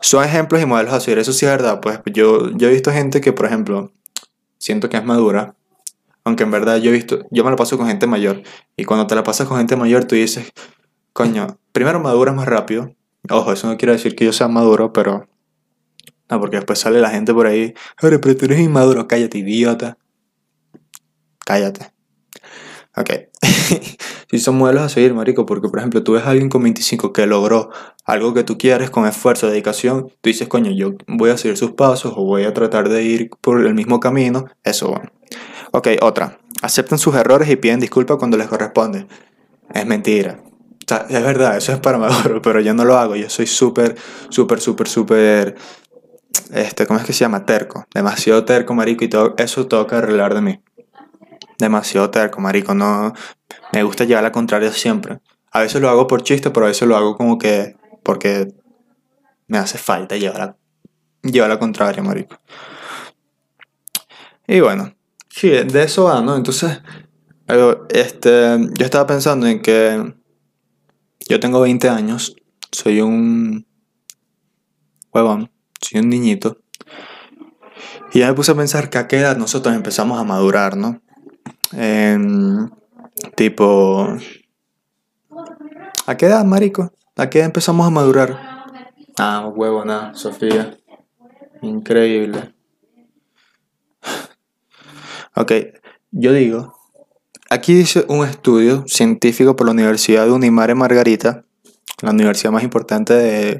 Son 0.00 0.22
ejemplos 0.22 0.60
y 0.60 0.66
modelos 0.66 0.92
a 0.92 1.00
seguir. 1.00 1.18
Eso 1.18 1.32
sí 1.32 1.46
es 1.46 1.52
verdad. 1.52 1.80
Pues 1.80 2.00
yo, 2.12 2.50
yo 2.50 2.68
he 2.68 2.72
visto 2.72 2.92
gente 2.92 3.20
que, 3.20 3.32
por 3.32 3.46
ejemplo, 3.46 3.92
siento 4.58 4.90
que 4.90 4.98
es 4.98 5.04
madura. 5.04 5.54
Aunque 6.24 6.42
en 6.42 6.50
verdad 6.50 6.76
yo 6.76 6.90
he 6.90 6.92
visto, 6.92 7.26
yo 7.30 7.44
me 7.44 7.50
lo 7.50 7.56
paso 7.56 7.78
con 7.78 7.86
gente 7.86 8.06
mayor. 8.06 8.42
Y 8.76 8.84
cuando 8.84 9.06
te 9.06 9.14
la 9.14 9.22
pasas 9.22 9.48
con 9.48 9.56
gente 9.56 9.76
mayor, 9.76 10.04
tú 10.04 10.14
dices, 10.14 10.52
coño, 11.14 11.58
primero 11.72 11.98
maduras 12.00 12.34
más 12.34 12.46
rápido. 12.46 12.94
Ojo, 13.30 13.52
eso 13.52 13.68
no 13.68 13.78
quiere 13.78 13.92
decir 13.92 14.14
que 14.14 14.26
yo 14.26 14.32
sea 14.32 14.48
maduro, 14.48 14.92
pero. 14.92 15.26
No, 16.30 16.40
porque 16.40 16.56
después 16.56 16.78
sale 16.78 17.00
la 17.00 17.08
gente 17.08 17.32
por 17.32 17.46
ahí. 17.46 17.72
Pero 18.00 18.20
tú 18.20 18.44
eres 18.44 18.60
inmaduro. 18.60 19.08
Cállate, 19.08 19.38
idiota. 19.38 19.96
Cállate. 21.46 21.90
Ok. 22.98 23.10
si 24.30 24.38
son 24.38 24.58
modelos 24.58 24.82
a 24.82 24.88
seguir, 24.88 25.14
marico, 25.14 25.46
porque 25.46 25.68
por 25.68 25.78
ejemplo 25.78 26.02
tú 26.02 26.12
ves 26.12 26.24
a 26.24 26.30
alguien 26.30 26.48
con 26.48 26.62
25 26.62 27.12
que 27.12 27.26
logró 27.26 27.70
algo 28.04 28.34
que 28.34 28.42
tú 28.42 28.58
quieres 28.58 28.90
con 28.90 29.06
esfuerzo, 29.06 29.48
dedicación, 29.48 30.08
tú 30.20 30.28
dices, 30.28 30.48
coño, 30.48 30.72
yo 30.72 30.94
voy 31.06 31.30
a 31.30 31.36
seguir 31.36 31.56
sus 31.56 31.72
pasos 31.72 32.14
o 32.16 32.24
voy 32.24 32.44
a 32.44 32.54
tratar 32.54 32.88
de 32.88 33.04
ir 33.04 33.30
por 33.40 33.64
el 33.64 33.74
mismo 33.74 34.00
camino, 34.00 34.46
eso 34.64 34.88
bueno. 34.88 35.12
Ok, 35.72 35.88
otra. 36.00 36.38
Aceptan 36.62 36.98
sus 36.98 37.14
errores 37.14 37.48
y 37.48 37.56
piden 37.56 37.78
disculpas 37.78 38.16
cuando 38.16 38.36
les 38.36 38.48
corresponde. 38.48 39.06
Es 39.72 39.86
mentira. 39.86 40.40
O 40.42 40.88
sea, 40.88 41.06
es 41.08 41.22
verdad, 41.22 41.56
eso 41.56 41.72
es 41.72 41.78
para 41.78 41.98
maduro, 41.98 42.40
pero 42.42 42.60
yo 42.60 42.74
no 42.74 42.84
lo 42.84 42.98
hago. 42.98 43.14
Yo 43.14 43.30
soy 43.30 43.46
súper, 43.46 43.94
súper, 44.30 44.60
súper, 44.60 44.88
súper. 44.88 45.56
Este, 46.52 46.86
¿cómo 46.86 46.98
es 46.98 47.06
que 47.06 47.12
se 47.12 47.20
llama? 47.20 47.44
Terco. 47.44 47.84
Demasiado 47.94 48.44
terco, 48.44 48.74
marico, 48.74 49.04
y 49.04 49.08
todo 49.08 49.34
eso 49.36 49.66
toca 49.66 49.98
arreglar 49.98 50.34
de 50.34 50.40
mí 50.40 50.60
demasiado 51.58 52.10
terco, 52.10 52.40
marico. 52.40 52.74
No, 52.74 53.12
me 53.72 53.82
gusta 53.82 54.04
llevar 54.04 54.22
la 54.22 54.32
contraria 54.32 54.72
siempre. 54.72 55.20
A 55.50 55.60
veces 55.60 55.80
lo 55.80 55.88
hago 55.88 56.06
por 56.06 56.22
chiste, 56.22 56.50
pero 56.50 56.66
a 56.66 56.68
veces 56.68 56.88
lo 56.88 56.96
hago 56.96 57.16
como 57.16 57.38
que 57.38 57.76
porque 58.02 58.54
me 59.46 59.58
hace 59.58 59.78
falta 59.78 60.16
llevar 60.16 60.38
la, 60.38 60.56
llevar 61.22 61.50
la 61.50 61.58
contraria, 61.58 62.02
marico. 62.02 62.38
Y 64.46 64.60
bueno, 64.60 64.94
sí, 65.28 65.48
de 65.50 65.82
eso 65.82 66.04
va, 66.04 66.20
¿no? 66.20 66.36
Entonces, 66.36 66.80
este, 67.90 68.58
yo 68.78 68.84
estaba 68.84 69.06
pensando 69.06 69.46
en 69.46 69.60
que 69.60 70.14
yo 71.28 71.40
tengo 71.40 71.60
20 71.60 71.88
años, 71.88 72.36
soy 72.70 73.00
un 73.00 73.66
huevón, 75.12 75.50
soy 75.80 76.00
un 76.00 76.08
niñito. 76.08 76.58
Y 78.12 78.20
ya 78.20 78.28
me 78.28 78.34
puse 78.34 78.52
a 78.52 78.54
pensar 78.54 78.88
que 78.88 78.98
a 78.98 79.06
qué 79.06 79.18
edad 79.18 79.36
nosotros 79.36 79.74
empezamos 79.74 80.18
a 80.18 80.24
madurar, 80.24 80.76
¿no? 80.76 81.02
Tipo... 83.34 84.16
¿A 86.06 86.16
qué 86.16 86.26
edad, 86.26 86.44
marico? 86.44 86.92
¿A 87.16 87.28
qué 87.28 87.38
edad 87.38 87.46
empezamos 87.46 87.86
a 87.86 87.90
madurar? 87.90 88.38
Ah, 89.18 89.50
huevo, 89.54 89.84
nada, 89.84 90.14
Sofía. 90.14 90.78
Increíble. 91.62 92.54
Ok, 95.34 95.52
yo 96.10 96.32
digo, 96.32 96.74
aquí 97.50 97.74
dice 97.74 98.04
un 98.08 98.26
estudio 98.26 98.84
científico 98.86 99.56
por 99.56 99.66
la 99.66 99.72
Universidad 99.72 100.24
de 100.24 100.32
Unimare 100.32 100.74
Margarita, 100.74 101.44
la 102.00 102.10
universidad 102.10 102.52
más 102.52 102.62
importante 102.62 103.14
de 103.14 103.58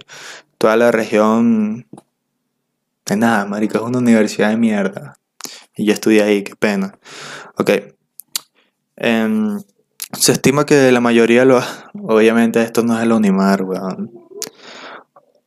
toda 0.59 0.77
la 0.77 0.91
región. 0.91 1.87
De 3.07 3.17
nada, 3.17 3.45
marico, 3.47 3.79
es 3.79 3.85
una 3.85 3.99
universidad 3.99 4.50
de 4.50 4.57
mierda. 4.57 5.19
Y 5.77 5.85
yo 5.85 5.93
estudié 5.93 6.23
ahí, 6.23 6.43
qué 6.43 6.57
pena. 6.57 6.99
Ok, 7.57 7.71
Em, 9.00 9.61
se 10.12 10.33
estima 10.33 10.67
que 10.67 10.90
la 10.90 11.00
mayoría 11.00 11.45
lo... 11.45 11.61
Obviamente 12.02 12.62
esto 12.62 12.83
no 12.83 12.97
es 12.97 13.02
el 13.02 13.12
Unimar, 13.12 13.62
weón. 13.62 14.11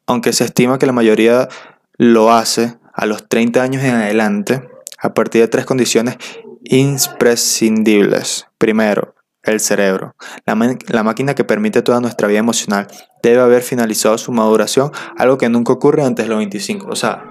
Aunque 0.08 0.34
se 0.34 0.46
estima 0.46 0.80
que 0.80 0.86
la 0.86 0.94
mayoría 0.94 1.50
lo 1.98 2.32
hace 2.32 2.78
a 2.94 3.06
los 3.06 3.28
30 3.28 3.62
años 3.62 3.84
en 3.84 3.96
adelante, 3.96 4.70
a 4.98 5.14
partir 5.14 5.42
de 5.42 5.48
tres 5.48 5.66
condiciones 5.66 6.18
imprescindibles. 6.64 8.48
Primero, 8.58 9.16
el 9.44 9.60
cerebro. 9.60 10.16
La, 10.46 10.56
la, 10.88 11.04
máquina 11.04 11.34
que 11.34 11.44
permite 11.44 11.82
toda 11.82 12.00
nuestra 12.00 12.28
vida 12.28 12.40
emocional 12.40 12.88
debe 13.24 13.42
haber 13.42 13.64
finalizado 13.64 14.18
su 14.18 14.32
maduración, 14.32 14.92
algo 15.18 15.38
que 15.38 15.50
nunca 15.50 15.74
ocurre 15.74 16.04
antes 16.04 16.26
de 16.26 16.30
los 16.30 16.38
25. 16.38 16.88
O 16.90 16.96
sea, 16.96 17.24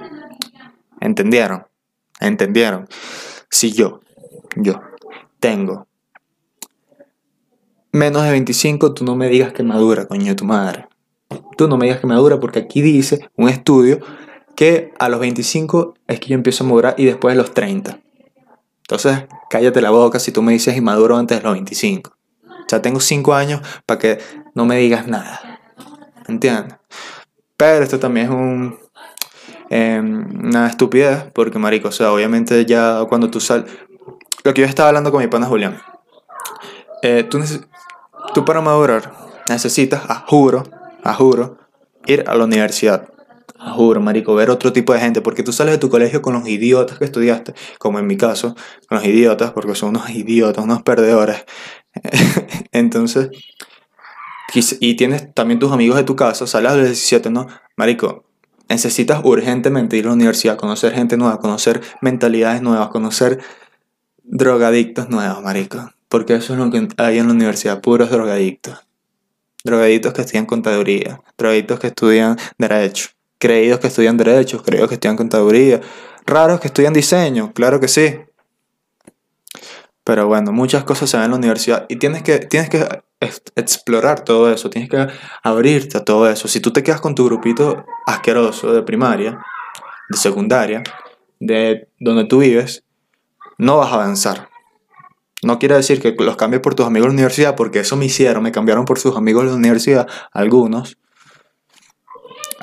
¿entendieron? 1.00 1.66
¿Entendieron? 2.18 2.88
Si 3.48 3.72
yo, 3.72 4.00
yo, 4.56 4.80
tengo 5.38 5.89
menos 7.92 8.22
de 8.24 8.30
25, 8.30 8.94
tú 8.94 9.04
no 9.04 9.16
me 9.16 9.28
digas 9.28 9.52
que 9.52 9.62
madura, 9.62 10.06
coño, 10.06 10.34
tu 10.36 10.44
madre. 10.44 10.88
Tú 11.56 11.68
no 11.68 11.76
me 11.76 11.86
digas 11.86 12.00
que 12.00 12.06
madura 12.06 12.40
porque 12.40 12.60
aquí 12.60 12.82
dice 12.82 13.28
un 13.36 13.48
estudio 13.48 14.00
que 14.56 14.92
a 14.98 15.08
los 15.08 15.20
25 15.20 15.94
es 16.06 16.20
que 16.20 16.28
yo 16.28 16.34
empiezo 16.34 16.64
a 16.64 16.66
madurar 16.66 16.94
y 16.98 17.04
después 17.04 17.34
de 17.34 17.42
los 17.42 17.54
30. 17.54 18.00
Entonces, 18.82 19.24
cállate 19.48 19.80
la 19.80 19.90
boca 19.90 20.18
si 20.18 20.32
tú 20.32 20.42
me 20.42 20.52
dices 20.52 20.76
inmaduro 20.76 21.16
antes 21.16 21.38
de 21.38 21.44
los 21.44 21.52
25. 21.52 22.10
O 22.10 22.68
sea, 22.68 22.82
tengo 22.82 23.00
5 23.00 23.34
años 23.34 23.60
para 23.86 23.98
que 23.98 24.18
no 24.54 24.66
me 24.66 24.76
digas 24.76 25.06
nada. 25.06 25.60
¿Entiendes? 26.26 26.74
Pero 27.56 27.84
esto 27.84 27.98
también 27.98 28.26
es 28.26 28.32
un, 28.32 28.78
em, 29.68 30.46
una 30.46 30.66
estupidez 30.66 31.24
porque, 31.32 31.58
marico, 31.58 31.88
o 31.88 31.92
sea, 31.92 32.12
obviamente 32.12 32.64
ya 32.66 33.04
cuando 33.08 33.30
tú 33.30 33.40
sales... 33.40 33.70
Lo 34.42 34.54
que 34.54 34.62
yo 34.62 34.66
estaba 34.66 34.88
hablando 34.88 35.12
con 35.12 35.20
mi 35.20 35.28
pana 35.28 35.46
Julián. 35.46 35.80
Eh, 37.02 37.24
tú, 37.24 37.38
Tú 38.34 38.44
para 38.44 38.60
madurar 38.60 39.12
necesitas, 39.48 40.02
a 40.08 40.24
juro, 40.26 40.62
a 41.02 41.14
juro, 41.14 41.58
ir 42.06 42.24
a 42.28 42.34
la 42.36 42.44
universidad. 42.44 43.08
A 43.58 43.72
juro, 43.72 44.00
marico, 44.00 44.34
ver 44.34 44.50
otro 44.50 44.72
tipo 44.72 44.92
de 44.92 45.00
gente, 45.00 45.20
porque 45.20 45.42
tú 45.42 45.52
sales 45.52 45.74
de 45.74 45.78
tu 45.78 45.90
colegio 45.90 46.22
con 46.22 46.34
los 46.34 46.48
idiotas 46.48 46.98
que 46.98 47.04
estudiaste, 47.04 47.54
como 47.78 47.98
en 47.98 48.06
mi 48.06 48.16
caso, 48.16 48.54
con 48.88 48.98
los 48.98 49.04
idiotas, 49.04 49.50
porque 49.50 49.74
son 49.74 49.90
unos 49.90 50.08
idiotas, 50.10 50.64
unos 50.64 50.82
perdedores. 50.82 51.44
Entonces, 52.72 53.30
y 54.54 54.94
tienes 54.94 55.34
también 55.34 55.58
tus 55.58 55.72
amigos 55.72 55.96
de 55.96 56.04
tu 56.04 56.16
casa, 56.16 56.46
sales 56.46 56.72
a 56.72 56.76
los 56.76 56.84
17, 56.86 57.30
¿no? 57.30 57.48
Marico, 57.76 58.24
necesitas 58.68 59.20
urgentemente 59.24 59.96
ir 59.96 60.04
a 60.04 60.08
la 60.08 60.14
universidad, 60.14 60.56
conocer 60.56 60.94
gente 60.94 61.16
nueva, 61.16 61.38
conocer 61.38 61.80
mentalidades 62.00 62.62
nuevas, 62.62 62.88
conocer 62.88 63.40
drogadictos 64.22 65.10
nuevos, 65.10 65.42
marico. 65.42 65.90
Porque 66.10 66.34
eso 66.34 66.52
es 66.52 66.58
lo 66.58 66.70
que 66.70 66.88
hay 66.98 67.18
en 67.18 67.28
la 67.28 67.32
universidad, 67.32 67.80
puros 67.80 68.10
drogadictos. 68.10 68.86
Drogadictos 69.64 70.12
que 70.12 70.22
estudian 70.22 70.44
contaduría, 70.44 71.22
drogadictos 71.38 71.78
que 71.78 71.86
estudian 71.86 72.36
derecho, 72.58 73.10
creídos 73.38 73.78
que 73.78 73.86
estudian 73.86 74.16
derecho, 74.16 74.62
creídos 74.62 74.88
que 74.88 74.96
estudian 74.96 75.16
contaduría, 75.16 75.80
raros 76.26 76.60
que 76.60 76.66
estudian 76.66 76.92
diseño, 76.92 77.52
claro 77.52 77.78
que 77.78 77.88
sí. 77.88 78.18
Pero 80.02 80.26
bueno, 80.26 80.52
muchas 80.52 80.82
cosas 80.84 81.08
se 81.08 81.16
ven 81.16 81.26
en 81.26 81.30
la 81.30 81.36
universidad 81.36 81.86
y 81.88 81.96
tienes 81.96 82.22
que, 82.22 82.40
tienes 82.40 82.68
que 82.68 82.86
explorar 83.54 84.24
todo 84.24 84.52
eso, 84.52 84.68
tienes 84.68 84.90
que 84.90 85.06
abrirte 85.42 85.96
a 85.96 86.04
todo 86.04 86.28
eso. 86.28 86.48
Si 86.48 86.58
tú 86.58 86.72
te 86.72 86.82
quedas 86.82 87.00
con 87.00 87.14
tu 87.14 87.24
grupito 87.24 87.86
asqueroso 88.06 88.72
de 88.72 88.82
primaria, 88.82 89.40
de 90.08 90.18
secundaria, 90.18 90.82
de 91.38 91.88
donde 92.00 92.24
tú 92.24 92.38
vives, 92.38 92.82
no 93.58 93.76
vas 93.76 93.92
a 93.92 93.94
avanzar. 93.94 94.49
No 95.42 95.58
quiere 95.58 95.74
decir 95.74 96.00
que 96.00 96.14
los 96.18 96.36
cambies 96.36 96.60
por 96.60 96.74
tus 96.74 96.86
amigos 96.86 97.06
de 97.06 97.10
la 97.10 97.14
universidad, 97.14 97.56
porque 97.56 97.80
eso 97.80 97.96
me 97.96 98.04
hicieron, 98.04 98.42
me 98.42 98.52
cambiaron 98.52 98.84
por 98.84 98.98
sus 98.98 99.16
amigos 99.16 99.44
de 99.44 99.50
la 99.50 99.56
universidad, 99.56 100.08
algunos. 100.32 100.98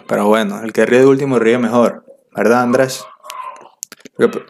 Pero 0.07 0.27
bueno, 0.27 0.61
el 0.63 0.73
que 0.73 0.85
ríe 0.85 0.99
de 0.99 1.05
último 1.05 1.39
ríe 1.39 1.57
mejor, 1.57 2.05
¿verdad 2.35 2.61
Andrés? 2.61 3.05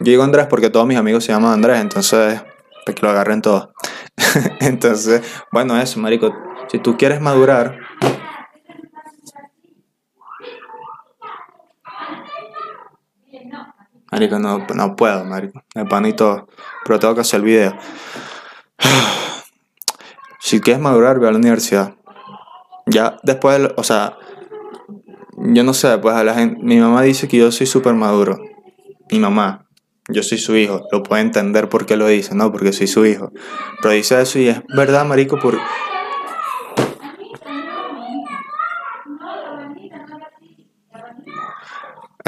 Digo 0.00 0.22
Andrés 0.22 0.46
porque 0.46 0.70
todos 0.70 0.86
mis 0.86 0.98
amigos 0.98 1.24
se 1.24 1.32
llaman 1.32 1.52
Andrés, 1.52 1.80
entonces, 1.80 2.42
para 2.84 2.94
que 2.94 3.02
lo 3.02 3.10
agarren 3.10 3.42
todos. 3.42 3.70
entonces, 4.60 5.22
bueno, 5.50 5.78
eso, 5.80 5.98
marico, 5.98 6.32
Si 6.70 6.78
tú 6.78 6.96
quieres 6.96 7.20
madurar, 7.20 7.78
Marico, 14.10 14.38
no, 14.38 14.66
no 14.74 14.96
puedo, 14.96 15.24
marico. 15.24 15.62
Me 15.74 15.84
pan 15.84 16.06
y 16.06 16.14
todo. 16.14 16.48
Pero 16.84 16.98
tengo 16.98 17.14
que 17.14 17.20
hacer 17.20 17.40
el 17.40 17.46
video. 17.46 17.76
Si 20.40 20.60
quieres 20.60 20.80
madurar, 20.80 21.18
ve 21.18 21.28
a 21.28 21.32
la 21.32 21.36
universidad. 21.36 21.94
Ya 22.86 23.18
después, 23.22 23.60
o 23.76 23.82
sea, 23.82 24.16
yo 25.36 25.62
no 25.62 25.74
sé, 25.74 25.98
pues 25.98 26.14
a 26.14 26.24
la 26.24 26.32
gente, 26.32 26.62
mi 26.62 26.78
mamá 26.78 27.02
dice 27.02 27.28
que 27.28 27.36
yo 27.36 27.52
soy 27.52 27.66
súper 27.66 27.92
maduro. 27.94 28.38
Mi 29.10 29.18
mamá, 29.18 29.66
yo 30.08 30.22
soy 30.22 30.38
su 30.38 30.56
hijo, 30.56 30.86
lo 30.90 31.02
puede 31.02 31.22
entender 31.22 31.68
por 31.68 31.84
qué 31.84 31.96
lo 31.96 32.06
dice, 32.06 32.34
¿no? 32.34 32.50
Porque 32.50 32.72
soy 32.72 32.86
su 32.86 33.04
hijo. 33.04 33.30
Pero 33.82 33.92
dice 33.92 34.20
eso 34.22 34.38
y 34.38 34.48
es 34.48 34.62
verdad, 34.74 35.04
marico, 35.04 35.38
por... 35.38 35.58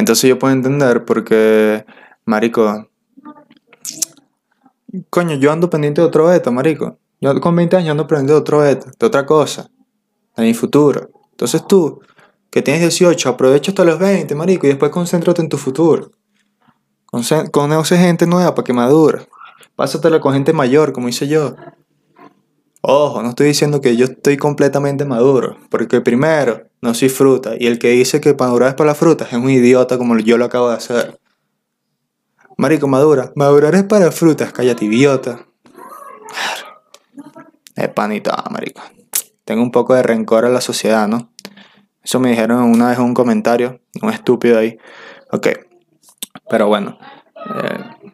Entonces 0.01 0.31
yo 0.31 0.39
puedo 0.39 0.55
entender 0.55 1.05
porque, 1.05 1.85
marico, 2.25 2.89
coño, 5.11 5.37
yo 5.37 5.53
ando 5.53 5.69
pendiente 5.69 6.01
de 6.01 6.07
otro 6.07 6.27
beta, 6.27 6.51
marico. 6.51 6.99
Yo 7.21 7.39
con 7.39 7.55
20 7.55 7.77
años 7.77 7.91
ando 7.91 8.07
pendiente 8.07 8.33
de 8.33 8.39
otro 8.39 8.61
beta, 8.61 8.91
de 8.99 9.07
otra 9.07 9.27
cosa, 9.27 9.71
de 10.37 10.43
mi 10.43 10.55
futuro. 10.55 11.11
Entonces 11.33 11.67
tú, 11.67 12.01
que 12.49 12.63
tienes 12.63 12.81
18, 12.81 13.29
aprovecha 13.29 13.73
hasta 13.73 13.85
los 13.85 13.99
20, 13.99 14.35
marico, 14.35 14.67
y 14.67 14.71
después 14.71 14.91
concéntrate 14.91 15.43
en 15.43 15.51
tu 15.51 15.59
futuro. 15.59 16.13
Conoce 17.53 17.99
gente 17.99 18.27
nueva 18.27 18.55
para 18.55 18.65
que 18.65 18.73
madure. 18.73 19.29
Pásatela 19.77 20.19
con 20.19 20.33
gente 20.33 20.55
mayor, 20.55 20.93
como 20.95 21.11
hice 21.11 21.29
yo. 21.29 21.57
Ojo, 22.83 23.23
no 23.23 23.31
estoy 23.31 23.49
diciendo 23.49 23.81
que 23.81 23.97
yo 23.97 24.07
estoy 24.07 24.39
completamente 24.39 25.05
maduro, 25.05 25.59
porque 25.69 26.01
primero, 26.01 26.69
no 26.81 26.95
soy 26.95 27.11
fruta, 27.11 27.53
y 27.59 27.67
el 27.67 27.79
que 27.79 27.91
dice 27.91 28.21
que 28.21 28.35
madurar 28.35 28.71
es 28.71 28.75
para 28.75 28.89
la 28.89 28.95
fruta 28.95 29.27
es 29.27 29.35
un 29.35 29.51
idiota 29.51 29.99
como 29.99 30.19
yo 30.19 30.39
lo 30.39 30.47
acabo 30.47 30.71
de 30.71 30.77
hacer. 30.77 31.21
Marico, 32.57 32.89
madura. 32.89 33.33
Madurar 33.37 33.75
es 33.75 33.85
para 33.85 34.11
frutas, 34.13 34.53
cállate, 34.53 34.85
idiota. 34.85 35.47
Es 37.75 37.89
panita, 37.89 38.45
marico. 38.51 38.83
Tengo 39.45 39.63
un 39.63 39.71
poco 39.71 39.95
de 39.95 40.03
rencor 40.03 40.45
a 40.45 40.51
la 40.51 40.61
sociedad, 40.61 41.09
¿no? 41.09 41.33
Eso 42.03 42.21
me 42.21 42.31
dijeron 42.31 42.63
una 42.63 42.89
vez 42.89 42.99
en 42.99 43.05
un 43.05 43.15
comentario, 43.15 43.81
un 44.03 44.11
estúpido 44.11 44.59
ahí. 44.59 44.77
Ok. 45.33 45.49
Pero 46.51 46.69
bueno. 46.69 46.99
Eh, 47.37 48.11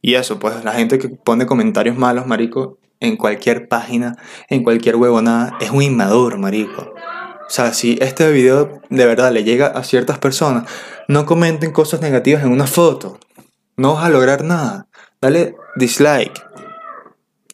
y 0.00 0.14
eso, 0.14 0.38
pues 0.38 0.64
la 0.64 0.72
gente 0.72 0.98
que 0.98 1.08
pone 1.08 1.46
comentarios 1.46 1.96
malos, 1.96 2.26
marico, 2.26 2.78
en 3.02 3.16
cualquier 3.16 3.68
página, 3.68 4.16
en 4.48 4.62
cualquier 4.62 4.96
huevonada, 4.96 5.56
es 5.60 5.70
un 5.70 5.82
inmaduro, 5.82 6.38
marico. 6.38 6.82
O 6.82 7.50
sea, 7.50 7.74
si 7.74 7.98
este 8.00 8.30
video 8.30 8.80
de 8.88 9.06
verdad 9.06 9.32
le 9.32 9.42
llega 9.42 9.66
a 9.66 9.82
ciertas 9.82 10.18
personas, 10.18 10.70
no 11.08 11.26
comenten 11.26 11.72
cosas 11.72 12.00
negativas 12.00 12.44
en 12.44 12.52
una 12.52 12.66
foto. 12.66 13.18
No 13.76 13.94
vas 13.94 14.04
a 14.04 14.08
lograr 14.08 14.44
nada. 14.44 14.86
Dale 15.20 15.56
dislike. 15.76 16.40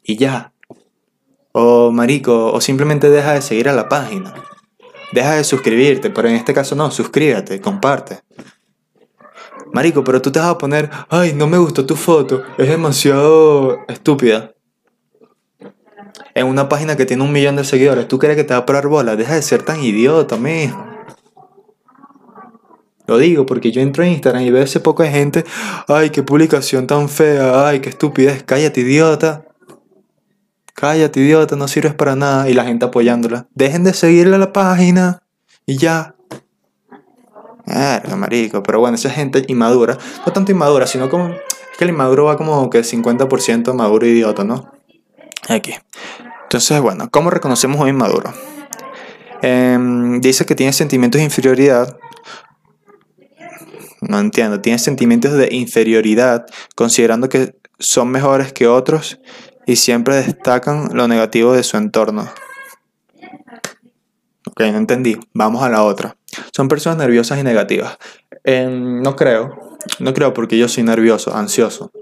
Y 0.04 0.16
ya. 0.16 0.52
O 1.52 1.90
marico, 1.90 2.52
o 2.52 2.60
simplemente 2.60 3.08
deja 3.08 3.32
de 3.32 3.42
seguir 3.42 3.70
a 3.70 3.72
la 3.72 3.88
página. 3.88 4.34
Deja 5.12 5.34
de 5.34 5.44
suscribirte, 5.44 6.10
pero 6.10 6.28
en 6.28 6.34
este 6.34 6.52
caso 6.52 6.76
no, 6.76 6.90
suscríbete, 6.90 7.60
comparte. 7.62 8.20
Marico, 9.72 10.04
pero 10.04 10.20
tú 10.20 10.30
te 10.30 10.40
vas 10.40 10.50
a 10.50 10.58
poner, 10.58 10.90
ay, 11.08 11.32
no 11.32 11.46
me 11.46 11.56
gustó 11.56 11.86
tu 11.86 11.96
foto, 11.96 12.42
es 12.58 12.68
demasiado 12.68 13.78
estúpida. 13.88 14.52
En 16.38 16.46
una 16.46 16.68
página 16.68 16.96
que 16.96 17.04
tiene 17.04 17.24
un 17.24 17.32
millón 17.32 17.56
de 17.56 17.64
seguidores, 17.64 18.06
¿tú 18.06 18.20
crees 18.20 18.36
que 18.36 18.44
te 18.44 18.54
va 18.54 18.60
a 18.60 18.66
parar 18.66 18.86
bola? 18.86 19.16
Deja 19.16 19.34
de 19.34 19.42
ser 19.42 19.64
tan 19.64 19.82
idiota, 19.82 20.36
mijo. 20.36 20.86
Lo 23.08 23.18
digo 23.18 23.44
porque 23.44 23.72
yo 23.72 23.80
entro 23.80 24.04
en 24.04 24.12
Instagram 24.12 24.42
y 24.42 24.50
veo 24.52 24.62
ese 24.62 24.78
poco 24.78 25.02
de 25.02 25.10
gente, 25.10 25.44
ay, 25.88 26.10
qué 26.10 26.22
publicación 26.22 26.86
tan 26.86 27.08
fea, 27.08 27.66
ay, 27.66 27.80
qué 27.80 27.88
estupidez, 27.88 28.44
cállate, 28.44 28.82
idiota. 28.82 29.46
Cállate, 30.74 31.18
idiota, 31.18 31.56
no 31.56 31.66
sirves 31.66 31.94
para 31.94 32.14
nada. 32.14 32.48
Y 32.48 32.54
la 32.54 32.64
gente 32.64 32.84
apoyándola. 32.84 33.48
Dejen 33.56 33.82
de 33.82 33.92
seguirle 33.92 34.36
a 34.36 34.38
la 34.38 34.52
página. 34.52 35.24
Y 35.66 35.76
ya. 35.76 36.14
Verga, 37.66 38.14
marico. 38.14 38.62
Pero 38.62 38.78
bueno, 38.78 38.94
esa 38.94 39.10
gente 39.10 39.44
inmadura. 39.48 39.98
No 40.24 40.32
tanto 40.32 40.52
inmadura, 40.52 40.86
sino 40.86 41.10
como. 41.10 41.30
Es 41.30 41.76
que 41.76 41.82
el 41.82 41.90
inmaduro 41.90 42.26
va 42.26 42.36
como 42.36 42.70
que 42.70 42.82
50% 42.82 43.74
maduro 43.74 44.06
e 44.06 44.10
idiota, 44.10 44.44
¿no? 44.44 44.70
Aquí. 45.48 45.74
Entonces, 46.48 46.80
bueno, 46.80 47.10
¿cómo 47.10 47.28
reconocemos 47.28 47.78
un 47.78 47.88
inmaduro? 47.88 48.32
Em, 49.42 50.18
dice 50.22 50.46
que 50.46 50.54
tiene 50.54 50.72
sentimientos 50.72 51.18
de 51.18 51.26
inferioridad. 51.26 51.98
No 54.00 54.18
entiendo. 54.18 54.58
Tiene 54.62 54.78
sentimientos 54.78 55.34
de 55.34 55.50
inferioridad, 55.50 56.46
considerando 56.74 57.28
que 57.28 57.54
son 57.78 58.08
mejores 58.08 58.54
que 58.54 58.66
otros 58.66 59.20
y 59.66 59.76
siempre 59.76 60.16
destacan 60.16 60.88
lo 60.94 61.06
negativo 61.06 61.52
de 61.52 61.62
su 61.62 61.76
entorno. 61.76 62.30
Ok, 64.46 64.60
no 64.60 64.78
entendí. 64.78 65.18
Vamos 65.34 65.62
a 65.62 65.68
la 65.68 65.82
otra. 65.82 66.16
Son 66.56 66.66
personas 66.68 66.96
nerviosas 66.96 67.38
y 67.38 67.42
negativas. 67.42 67.98
Em, 68.42 69.02
no 69.02 69.16
creo. 69.16 69.76
No 69.98 70.14
creo 70.14 70.32
porque 70.32 70.56
yo 70.56 70.66
soy 70.66 70.82
nervioso, 70.82 71.36
ansioso. 71.36 71.92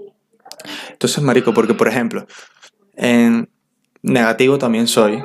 Entonces, 0.89 1.21
marico, 1.21 1.53
porque 1.53 1.73
por 1.73 1.89
ejemplo, 1.89 2.25
en 2.95 3.49
negativo 4.01 4.57
también 4.57 4.87
soy, 4.87 5.23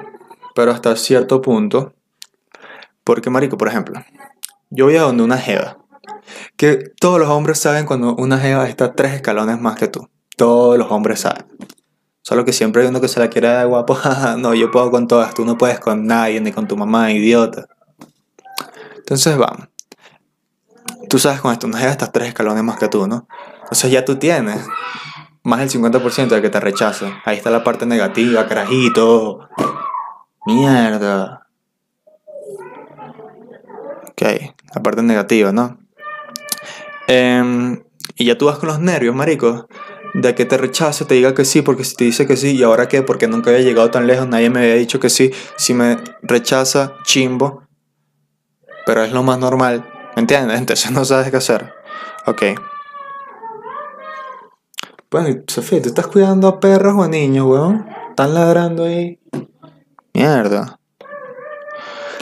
pero 0.55 0.73
hasta 0.73 0.97
cierto 0.97 1.41
punto. 1.43 1.95
Porque, 3.05 3.31
marico, 3.31 3.57
por 3.59 3.69
ejemplo, 3.69 4.03
yo 4.71 4.87
voy 4.87 4.97
a 4.97 5.03
donde 5.03 5.23
una 5.23 5.39
jeva. 5.39 5.79
Que 6.57 6.93
todos 7.01 7.19
los 7.19 7.29
hombres 7.29 7.59
saben 7.59 7.87
cuando 7.87 8.15
una 8.15 8.39
jeva 8.39 8.69
está 8.69 8.95
tres 8.95 9.15
escalones 9.15 9.61
más 9.61 9.77
que 9.77 9.89
tú. 9.89 10.09
Todos 10.37 10.79
los 10.79 10.91
hombres 10.91 11.21
saben. 11.21 11.47
Solo 12.23 12.45
que 12.45 12.53
siempre 12.53 12.83
hay 12.83 12.89
uno 12.89 13.01
que 13.01 13.09
se 13.09 13.19
la 13.21 13.29
quiere 13.29 13.49
dar 13.49 13.67
guapo. 13.67 13.99
no, 14.39 14.55
yo 14.55 14.71
puedo 14.71 14.91
con 14.91 15.09
todas, 15.09 15.35
tú 15.35 15.45
no 15.45 15.59
puedes 15.59 15.81
con 15.81 16.07
nadie, 16.07 16.41
ni 16.41 16.53
con 16.53 16.69
tu 16.69 16.77
mamá, 16.77 17.11
idiota. 17.11 17.67
Entonces 18.97 19.37
vamos. 19.37 19.69
Tú 21.09 21.19
sabes 21.19 21.41
con 21.41 21.53
esto, 21.53 21.67
no 21.67 21.77
es 21.77 21.85
estas 21.85 22.13
tres 22.13 22.29
escalones 22.29 22.63
más 22.63 22.79
que 22.79 22.89
tú, 22.89 23.07
¿no? 23.07 23.27
Entonces 23.65 23.91
ya 23.91 24.05
tú 24.05 24.17
tienes 24.17 24.65
más 25.42 25.61
del 25.61 25.83
50% 25.83 26.28
de 26.28 26.42
que 26.42 26.50
te 26.50 26.61
rechaza. 26.61 27.20
Ahí 27.24 27.37
está 27.37 27.50
la 27.50 27.64
parte 27.64 27.87
negativa, 27.87 28.46
carajito. 28.46 29.48
Mierda. 30.46 31.46
Ok, 34.11 34.22
la 34.74 34.83
parte 34.83 35.02
negativa, 35.02 35.52
¿no? 35.52 35.78
Em, 37.07 37.83
y 38.16 38.26
ya 38.26 38.38
tú 38.38 38.46
vas 38.46 38.59
con 38.59 38.68
los 38.68 38.81
nervios, 38.81 39.14
marico 39.14 39.66
de 40.14 40.35
que 40.35 40.44
te 40.44 40.59
rechace, 40.59 41.05
te 41.05 41.14
diga 41.14 41.35
que 41.35 41.44
sí, 41.44 41.62
porque 41.62 41.85
si 41.85 41.96
te 41.96 42.05
dice 42.05 42.26
que 42.26 42.37
sí, 42.37 42.57
y 42.57 42.62
ahora 42.62 42.88
qué, 42.88 43.02
porque 43.02 43.28
nunca 43.28 43.50
había 43.50 43.62
llegado 43.62 43.90
tan 43.90 44.07
lejos, 44.07 44.28
nadie 44.28 44.50
me 44.50 44.61
había 44.61 44.74
dicho 44.74 45.00
que 45.00 45.09
sí, 45.09 45.33
si 45.57 45.74
me 45.74 45.98
rechaza, 46.22 46.94
chimbo, 47.05 47.62
pero 48.85 49.05
es 49.05 49.12
lo 49.12 49.22
más 49.22 49.38
normal, 49.38 49.88
¿me 50.16 50.20
entiendes? 50.20 50.59
Entonces 50.59 50.90
no 50.90 51.05
sabes 51.05 51.31
qué 51.31 51.37
hacer. 51.37 51.72
Ok. 52.26 52.42
Bueno, 55.12 55.42
Sofía, 55.46 55.83
¿tú 55.83 55.90
estás 55.90 56.07
cuidando 56.07 56.48
a 56.48 56.59
perros 56.59 56.94
o 56.96 57.03
a 57.03 57.09
niños, 57.09 57.44
weón? 57.44 57.87
Están 58.09 58.33
ladrando 58.33 58.85
ahí. 58.85 59.20
Mierda. 60.14 60.81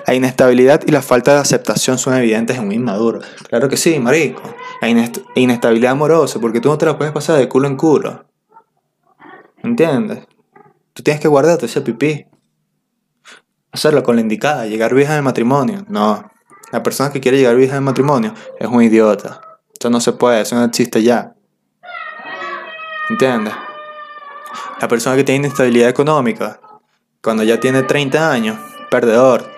La 0.09 0.15
inestabilidad 0.15 0.81
y 0.85 0.91
la 0.91 1.01
falta 1.01 1.35
de 1.35 1.39
aceptación 1.39 1.99
son 1.99 2.17
evidentes 2.17 2.59
en 2.59 2.65
un 2.65 2.73
inmaduro. 2.73 3.21
Claro 3.49 3.69
que 3.69 3.77
sí, 3.77 4.01
marico. 4.01 4.43
La 4.81 4.89
inestabilidad 5.37 5.93
amorosa, 5.93 6.41
porque 6.41 6.61
tú 6.61 6.69
no 6.69 6.79
te 6.79 6.87
la 6.87 6.99
puedes 6.99 7.13
pasar 7.13 7.39
de 7.39 7.49
culo 7.49 7.69
en 7.69 7.77
culo. 7.77 8.25
¿Entiendes? 9.63 10.27
Tú 10.93 11.05
tienes 11.05 11.23
que 11.23 11.29
guardarte 11.29 11.67
ese 11.67 11.83
pipí. 11.83 12.27
Hacerlo 13.71 14.03
con 14.03 14.17
la 14.17 14.23
indicada, 14.23 14.67
llegar 14.67 14.95
vieja 14.95 15.17
el 15.17 15.23
matrimonio. 15.23 15.85
No. 15.87 16.29
La 16.73 16.83
persona 16.83 17.13
que 17.13 17.21
quiere 17.21 17.39
llegar 17.39 17.55
vieja 17.55 17.77
el 17.77 17.83
matrimonio 17.83 18.35
es 18.59 18.67
un 18.67 18.83
idiota. 18.83 19.43
Eso 19.79 19.91
no 19.91 20.01
se 20.01 20.11
puede, 20.11 20.41
eso 20.41 20.57
no 20.57 20.65
existe 20.65 21.05
ya. 21.05 21.37
¿Entiendes? 23.11 23.53
La 24.81 24.87
persona 24.87 25.17
que 25.17 25.25
tiene 25.25 25.47
inestabilidad 25.47 25.89
económica, 25.89 26.61
cuando 27.21 27.43
ya 27.43 27.59
tiene 27.59 27.83
30 27.83 28.31
años, 28.31 28.57
perdedor, 28.89 29.51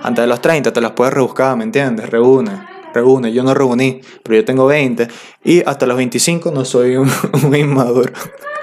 antes 0.00 0.22
de 0.22 0.28
los 0.28 0.40
30 0.40 0.72
te 0.72 0.80
las 0.80 0.92
puedes 0.92 1.12
rebuscar, 1.12 1.56
¿me 1.56 1.64
entiendes? 1.64 2.08
Reúne, 2.08 2.66
reúne. 2.94 3.32
Yo 3.32 3.42
no 3.42 3.52
reuní, 3.52 4.00
pero 4.22 4.36
yo 4.36 4.44
tengo 4.44 4.66
20. 4.66 5.08
Y 5.44 5.62
hasta 5.66 5.86
los 5.86 5.96
25 5.96 6.52
no 6.52 6.64
soy 6.64 6.96
un, 6.96 7.10
inmaduro. 7.54 8.12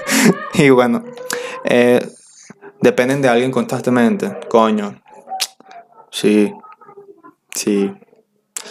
y 0.53 0.69
bueno, 0.69 1.03
eh, 1.65 1.99
dependen 2.81 3.21
de 3.21 3.27
alguien 3.27 3.51
constantemente. 3.51 4.39
Coño. 4.49 5.01
Sí. 6.09 6.53
Sí. 7.53 7.91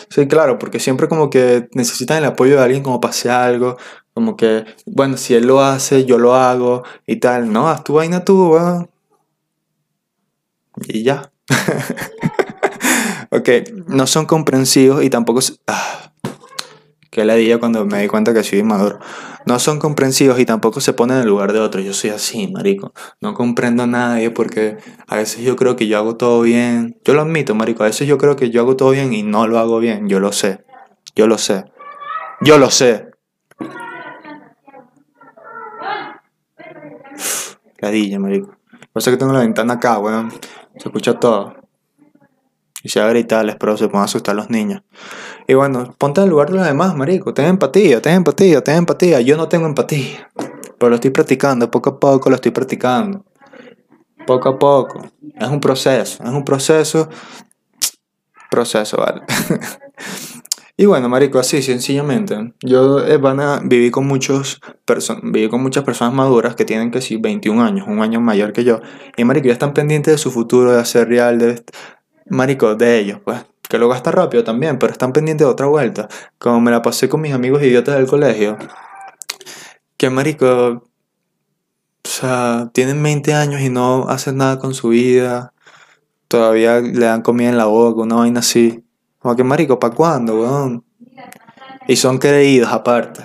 Sí, 0.08 0.26
claro, 0.26 0.58
porque 0.58 0.80
siempre 0.80 1.06
como 1.06 1.28
que 1.28 1.68
necesitan 1.72 2.18
el 2.18 2.24
apoyo 2.24 2.56
de 2.56 2.62
alguien 2.62 2.82
como 2.82 3.00
pase 3.00 3.30
algo, 3.30 3.76
como 4.16 4.34
que, 4.34 4.64
bueno, 4.86 5.18
si 5.18 5.34
él 5.34 5.46
lo 5.46 5.60
hace, 5.60 6.06
yo 6.06 6.16
lo 6.16 6.34
hago 6.34 6.84
y 7.06 7.16
tal. 7.16 7.52
No, 7.52 7.68
haz 7.68 7.84
tu 7.84 7.92
vaina 7.92 8.24
tú, 8.24 8.56
Y 10.88 11.02
ya. 11.02 11.30
ok, 13.30 13.48
no 13.88 14.06
son 14.06 14.24
comprensivos 14.24 15.04
y 15.04 15.10
tampoco... 15.10 15.40
Ah, 15.66 16.14
que 17.10 17.26
la 17.26 17.34
dije 17.34 17.58
cuando 17.58 17.84
me 17.84 18.00
di 18.00 18.08
cuenta 18.08 18.32
que 18.32 18.42
soy 18.42 18.60
inmaduro. 18.60 19.00
No 19.44 19.58
son 19.58 19.78
comprensivos 19.78 20.40
y 20.40 20.46
tampoco 20.46 20.80
se 20.80 20.94
ponen 20.94 21.18
en 21.18 21.24
el 21.24 21.28
lugar 21.28 21.52
de 21.52 21.60
otros. 21.60 21.84
Yo 21.84 21.92
soy 21.92 22.08
así, 22.08 22.48
marico. 22.48 22.94
No 23.20 23.34
comprendo 23.34 23.82
a 23.82 23.86
nadie 23.86 24.30
porque 24.30 24.78
a 25.08 25.16
veces 25.16 25.44
yo 25.44 25.56
creo 25.56 25.76
que 25.76 25.88
yo 25.88 25.98
hago 25.98 26.16
todo 26.16 26.40
bien. 26.40 26.98
Yo 27.04 27.12
lo 27.12 27.20
admito, 27.20 27.54
marico. 27.54 27.82
A 27.82 27.88
veces 27.88 28.08
yo 28.08 28.16
creo 28.16 28.34
que 28.34 28.48
yo 28.48 28.62
hago 28.62 28.76
todo 28.76 28.92
bien 28.92 29.12
y 29.12 29.22
no 29.22 29.46
lo 29.46 29.58
hago 29.58 29.78
bien. 29.78 30.08
Yo 30.08 30.20
lo 30.20 30.32
sé. 30.32 30.64
Yo 31.14 31.26
lo 31.26 31.36
sé. 31.36 31.66
Yo 32.40 32.56
lo 32.56 32.70
sé. 32.70 33.10
Ladilla, 37.78 38.18
marico. 38.18 38.56
Pasa 38.92 39.10
que 39.10 39.16
tengo 39.16 39.32
la 39.32 39.40
ventana 39.40 39.74
acá, 39.74 39.98
weón. 39.98 40.30
Se 40.76 40.88
escucha 40.88 41.14
todo. 41.14 41.54
Y 42.82 42.88
se 42.88 43.00
va 43.00 43.06
a 43.06 43.10
gritar, 43.10 43.48
espero 43.48 43.76
se 43.76 43.90
a 43.92 44.02
asustar 44.02 44.36
los 44.36 44.48
niños. 44.48 44.82
Y 45.48 45.54
bueno, 45.54 45.94
ponte 45.98 46.20
en 46.20 46.24
el 46.24 46.30
lugar 46.30 46.50
de 46.50 46.56
los 46.56 46.66
demás, 46.66 46.94
marico. 46.94 47.34
Ten 47.34 47.46
empatía, 47.46 48.00
ten 48.00 48.14
empatía, 48.14 48.62
ten 48.62 48.76
empatía. 48.76 49.20
Yo 49.20 49.36
no 49.36 49.48
tengo 49.48 49.66
empatía. 49.66 50.30
Pero 50.78 50.90
lo 50.90 50.94
estoy 50.96 51.10
practicando, 51.10 51.70
poco 51.70 51.90
a 51.90 52.00
poco 52.00 52.30
lo 52.30 52.36
estoy 52.36 52.52
practicando. 52.52 53.24
Poco 54.26 54.48
a 54.50 54.58
poco. 54.58 55.00
Es 55.34 55.48
un 55.48 55.60
proceso, 55.60 56.22
es 56.22 56.30
un 56.30 56.44
proceso. 56.44 57.08
Proceso, 58.50 58.96
vale. 58.98 59.22
Y 60.78 60.84
bueno, 60.84 61.08
marico, 61.08 61.38
así 61.38 61.62
sencillamente. 61.62 62.52
Yo 62.60 63.00
eh, 63.00 63.16
van 63.16 63.40
a 63.40 63.60
vivir 63.64 63.90
con 63.90 64.06
muchos 64.06 64.60
viví 65.22 65.48
con 65.48 65.62
muchas 65.62 65.84
personas 65.84 66.12
maduras 66.12 66.54
que 66.54 66.66
tienen 66.66 66.90
que 66.90 67.00
sí 67.00 67.16
21 67.16 67.62
años, 67.64 67.86
un 67.88 68.02
año 68.02 68.20
mayor 68.20 68.52
que 68.52 68.62
yo. 68.62 68.80
Y 69.16 69.24
marico, 69.24 69.46
ya 69.46 69.54
están 69.54 69.72
pendientes 69.72 70.12
de 70.14 70.18
su 70.18 70.30
futuro, 70.30 70.72
de 70.72 70.80
hacer 70.80 71.08
real, 71.08 71.38
de 71.38 71.62
marico, 72.26 72.74
de 72.74 72.98
ellos, 72.98 73.20
pues. 73.24 73.44
Que 73.68 73.78
lo 73.78 73.88
gasta 73.88 74.12
rápido 74.12 74.44
también, 74.44 74.78
pero 74.78 74.92
están 74.92 75.12
pendientes 75.12 75.46
de 75.46 75.50
otra 75.50 75.66
vuelta. 75.66 76.08
Como 76.38 76.60
me 76.60 76.70
la 76.70 76.82
pasé 76.82 77.08
con 77.08 77.22
mis 77.22 77.32
amigos 77.32 77.62
idiotas 77.62 77.96
del 77.96 78.06
colegio. 78.06 78.58
Que 79.96 80.10
marico, 80.10 80.46
o 82.04 82.08
sea, 82.08 82.70
tienen 82.74 83.02
20 83.02 83.34
años 83.34 83.60
y 83.62 83.70
no 83.70 84.08
hacen 84.08 84.36
nada 84.36 84.58
con 84.58 84.74
su 84.74 84.90
vida. 84.90 85.52
Todavía 86.28 86.80
le 86.80 87.06
dan 87.06 87.22
comida 87.22 87.48
en 87.48 87.56
la 87.56 87.66
boca, 87.66 88.02
una 88.02 88.16
vaina 88.16 88.40
así. 88.40 88.85
Como 89.26 89.34
que, 89.34 89.42
marico, 89.42 89.80
¿para 89.80 89.92
cuándo, 89.92 90.40
weón? 90.40 90.84
Y 91.88 91.96
son 91.96 92.18
creídos 92.18 92.70
aparte. 92.70 93.24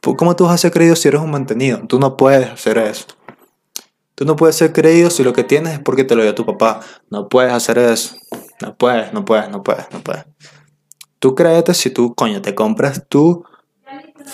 ¿Cómo 0.00 0.34
tú 0.34 0.44
vas 0.44 0.54
a 0.54 0.56
ser 0.56 0.72
creído 0.72 0.96
si 0.96 1.08
eres 1.08 1.20
un 1.20 1.30
mantenido? 1.30 1.82
Tú 1.86 2.00
no 2.00 2.16
puedes 2.16 2.48
hacer 2.48 2.78
eso. 2.78 3.04
Tú 4.14 4.24
no 4.24 4.36
puedes 4.36 4.56
ser 4.56 4.72
creído 4.72 5.10
si 5.10 5.22
lo 5.22 5.34
que 5.34 5.44
tienes 5.44 5.74
es 5.74 5.80
porque 5.80 6.02
te 6.02 6.16
lo 6.16 6.22
dio 6.22 6.34
tu 6.34 6.46
papá. 6.46 6.80
No 7.10 7.28
puedes 7.28 7.52
hacer 7.52 7.76
eso. 7.76 8.16
No 8.62 8.74
puedes, 8.74 9.12
no 9.12 9.26
puedes, 9.26 9.50
no 9.50 9.62
puedes, 9.62 9.84
no 9.92 10.00
puedes. 10.00 10.24
Tú 11.18 11.34
créete 11.34 11.74
si 11.74 11.90
tú, 11.90 12.14
coño, 12.14 12.40
te 12.40 12.54
compras 12.54 13.04
tú 13.06 13.44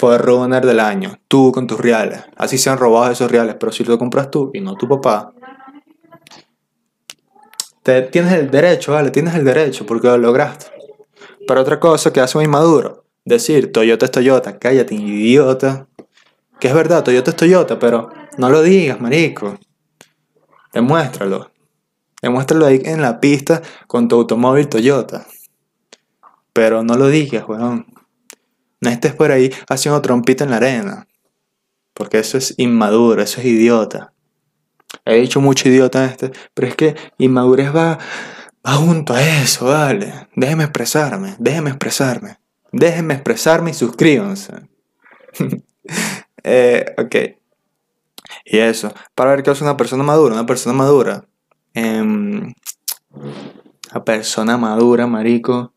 runner 0.00 0.64
del 0.64 0.78
año. 0.78 1.18
Tú 1.26 1.50
con 1.50 1.66
tus 1.66 1.80
reales. 1.80 2.20
Así 2.36 2.56
se 2.56 2.70
han 2.70 2.78
robado 2.78 3.10
esos 3.10 3.28
reales. 3.28 3.56
Pero 3.58 3.72
si 3.72 3.82
lo 3.82 3.98
compras 3.98 4.30
tú 4.30 4.52
y 4.54 4.60
no 4.60 4.76
tu 4.76 4.88
papá, 4.88 5.32
te, 7.82 8.02
tienes 8.02 8.32
el 8.32 8.48
derecho, 8.48 8.92
¿vale? 8.92 9.10
Tienes 9.10 9.34
el 9.34 9.44
derecho 9.44 9.84
porque 9.84 10.06
lo 10.06 10.16
lograste. 10.16 10.79
Pero 11.50 11.62
otra 11.62 11.80
cosa 11.80 12.12
que 12.12 12.20
hace 12.20 12.38
un 12.38 12.44
inmaduro, 12.44 13.06
decir 13.24 13.72
Toyota 13.72 14.04
es 14.04 14.12
Toyota, 14.12 14.60
cállate, 14.60 14.94
idiota. 14.94 15.88
Que 16.60 16.68
es 16.68 16.74
verdad, 16.74 17.02
Toyota 17.02 17.32
es 17.32 17.36
Toyota, 17.36 17.76
pero 17.80 18.08
no 18.38 18.50
lo 18.50 18.62
digas, 18.62 19.00
marico. 19.00 19.58
Demuéstralo. 20.72 21.50
Demuéstralo 22.22 22.66
ahí 22.66 22.80
en 22.84 23.02
la 23.02 23.18
pista 23.18 23.62
con 23.88 24.06
tu 24.06 24.14
automóvil 24.14 24.68
Toyota. 24.68 25.26
Pero 26.52 26.84
no 26.84 26.96
lo 26.96 27.08
digas, 27.08 27.48
weón. 27.48 27.84
No 28.80 28.88
estés 28.88 29.16
por 29.16 29.32
ahí 29.32 29.52
haciendo 29.68 30.00
trompita 30.02 30.44
en 30.44 30.50
la 30.50 30.58
arena. 30.58 31.08
Porque 31.94 32.20
eso 32.20 32.38
es 32.38 32.54
inmaduro, 32.58 33.22
eso 33.22 33.40
es 33.40 33.46
idiota. 33.46 34.12
He 35.04 35.16
dicho 35.16 35.40
mucho 35.40 35.68
idiota 35.68 36.04
este, 36.04 36.30
pero 36.54 36.68
es 36.68 36.76
que 36.76 36.94
inmadurez 37.18 37.74
va 37.74 37.98
Va 38.66 38.72
junto 38.74 39.14
a 39.14 39.22
eso, 39.22 39.66
vale. 39.66 40.28
Déjeme 40.36 40.64
expresarme, 40.64 41.34
déjeme 41.38 41.70
expresarme. 41.70 42.38
Déjenme 42.72 43.14
expresarme 43.14 43.70
y 43.70 43.74
suscríbanse. 43.74 44.68
eh, 46.44 46.94
ok. 46.98 47.16
Y 48.44 48.58
eso. 48.58 48.92
Para 49.14 49.30
ver 49.30 49.42
qué 49.42 49.50
es 49.50 49.60
una 49.60 49.76
persona 49.76 50.02
madura. 50.02 50.34
Una 50.34 50.46
persona 50.46 50.74
madura. 50.74 51.24
Eh, 51.74 52.02
una 52.02 52.54
persona 54.04 54.56
madura, 54.56 55.06
marico. 55.06 55.72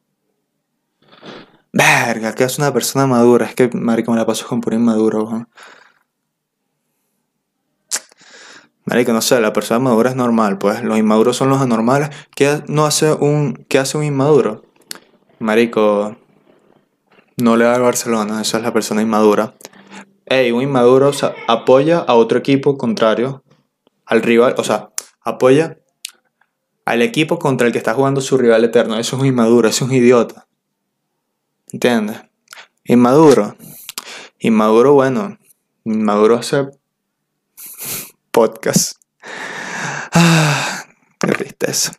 Verga, 1.71 2.35
¿qué 2.35 2.43
es 2.43 2.59
una 2.59 2.71
persona 2.71 3.07
madura? 3.07 3.47
Es 3.47 3.55
que, 3.55 3.69
marico, 3.73 4.11
me 4.11 4.17
la 4.17 4.25
paso 4.25 4.45
con 4.47 4.61
puro 4.61 4.75
inmaduro. 4.75 5.47
Marico, 8.93 9.11
no 9.11 9.23
sé, 9.23 9.41
la 9.41 9.53
persona 9.53 9.79
madura 9.79 10.11
es 10.11 10.15
normal, 10.15 10.59
pues 10.59 10.83
los 10.83 10.99
inmaduros 10.99 11.35
son 11.35 11.49
los 11.49 11.59
anormales. 11.59 12.11
¿Qué, 12.35 12.61
no 12.67 12.85
hace 12.85 13.11
un, 13.11 13.65
¿qué 13.67 13.79
hace 13.79 13.97
un 13.97 14.03
inmaduro? 14.03 14.61
Marico, 15.39 16.15
no 17.37 17.57
le 17.57 17.65
da 17.65 17.73
al 17.73 17.81
Barcelona, 17.81 18.39
esa 18.39 18.57
es 18.57 18.63
la 18.63 18.71
persona 18.71 19.01
inmadura. 19.01 19.55
Ey, 20.27 20.51
un 20.51 20.61
inmaduro 20.61 21.09
apoya 21.47 21.97
a 22.01 22.13
otro 22.13 22.37
equipo 22.37 22.77
contrario, 22.77 23.43
al 24.05 24.21
rival, 24.21 24.53
o 24.59 24.63
sea, 24.63 24.91
apoya 25.21 25.79
al 26.85 27.01
equipo 27.01 27.39
contra 27.39 27.65
el 27.65 27.73
que 27.73 27.79
está 27.79 27.95
jugando 27.95 28.21
su 28.21 28.37
rival 28.37 28.63
eterno. 28.63 28.99
Eso 28.99 29.15
es 29.15 29.21
un 29.23 29.27
inmaduro, 29.27 29.67
eso 29.67 29.85
es 29.85 29.89
un 29.89 29.97
idiota. 29.97 30.45
¿Entiendes? 31.71 32.21
Inmaduro. 32.83 33.55
Inmaduro, 34.37 34.93
bueno, 34.93 35.39
inmaduro 35.83 36.35
hace 36.35 36.67
podcast. 38.33 38.97
Ah, 40.11 40.85
qué 41.19 41.27
tristeza. 41.27 41.93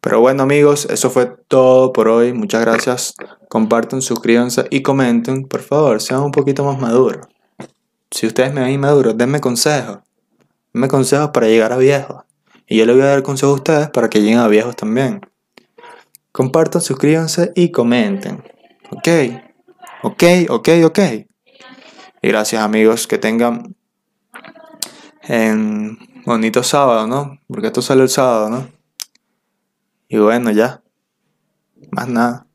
Pero 0.00 0.20
bueno 0.20 0.44
amigos, 0.44 0.86
eso 0.88 1.10
fue 1.10 1.26
todo 1.48 1.92
por 1.92 2.08
hoy. 2.08 2.32
Muchas 2.32 2.62
gracias. 2.62 3.14
Compartan, 3.48 4.00
suscríbanse 4.00 4.66
y 4.70 4.82
comenten. 4.82 5.44
Por 5.44 5.60
favor, 5.60 6.00
sean 6.00 6.20
un 6.20 6.30
poquito 6.30 6.64
más 6.64 6.80
maduros. 6.80 7.26
Si 8.10 8.26
ustedes 8.26 8.54
me 8.54 8.60
ven 8.62 8.70
inmaduros, 8.70 9.18
denme 9.18 9.40
consejos. 9.40 9.98
Denme 10.72 10.88
consejos 10.88 11.30
para 11.30 11.48
llegar 11.48 11.72
a 11.72 11.76
viejos. 11.76 12.22
Y 12.68 12.78
yo 12.78 12.86
les 12.86 12.94
voy 12.94 13.04
a 13.04 13.08
dar 13.08 13.22
consejos 13.22 13.54
a 13.54 13.56
ustedes 13.56 13.90
para 13.90 14.08
que 14.08 14.20
lleguen 14.20 14.38
a 14.38 14.48
viejos 14.48 14.76
también. 14.76 15.20
Compartan, 16.30 16.80
suscríbanse 16.80 17.52
y 17.56 17.72
comenten. 17.72 18.44
Ok. 18.90 19.08
Ok, 20.04 20.22
ok, 20.48 20.68
ok. 20.84 20.98
Y 22.22 22.28
gracias 22.28 22.62
amigos. 22.62 23.08
Que 23.08 23.18
tengan 23.18 23.74
en 25.22 25.98
bonito 26.24 26.62
sábado, 26.62 27.06
¿no? 27.06 27.38
Porque 27.48 27.68
esto 27.68 27.82
sale 27.82 28.02
el 28.02 28.08
sábado, 28.08 28.50
¿no? 28.50 28.68
Y 30.08 30.18
bueno, 30.18 30.50
ya. 30.50 30.82
Más 31.90 32.08
nada. 32.08 32.46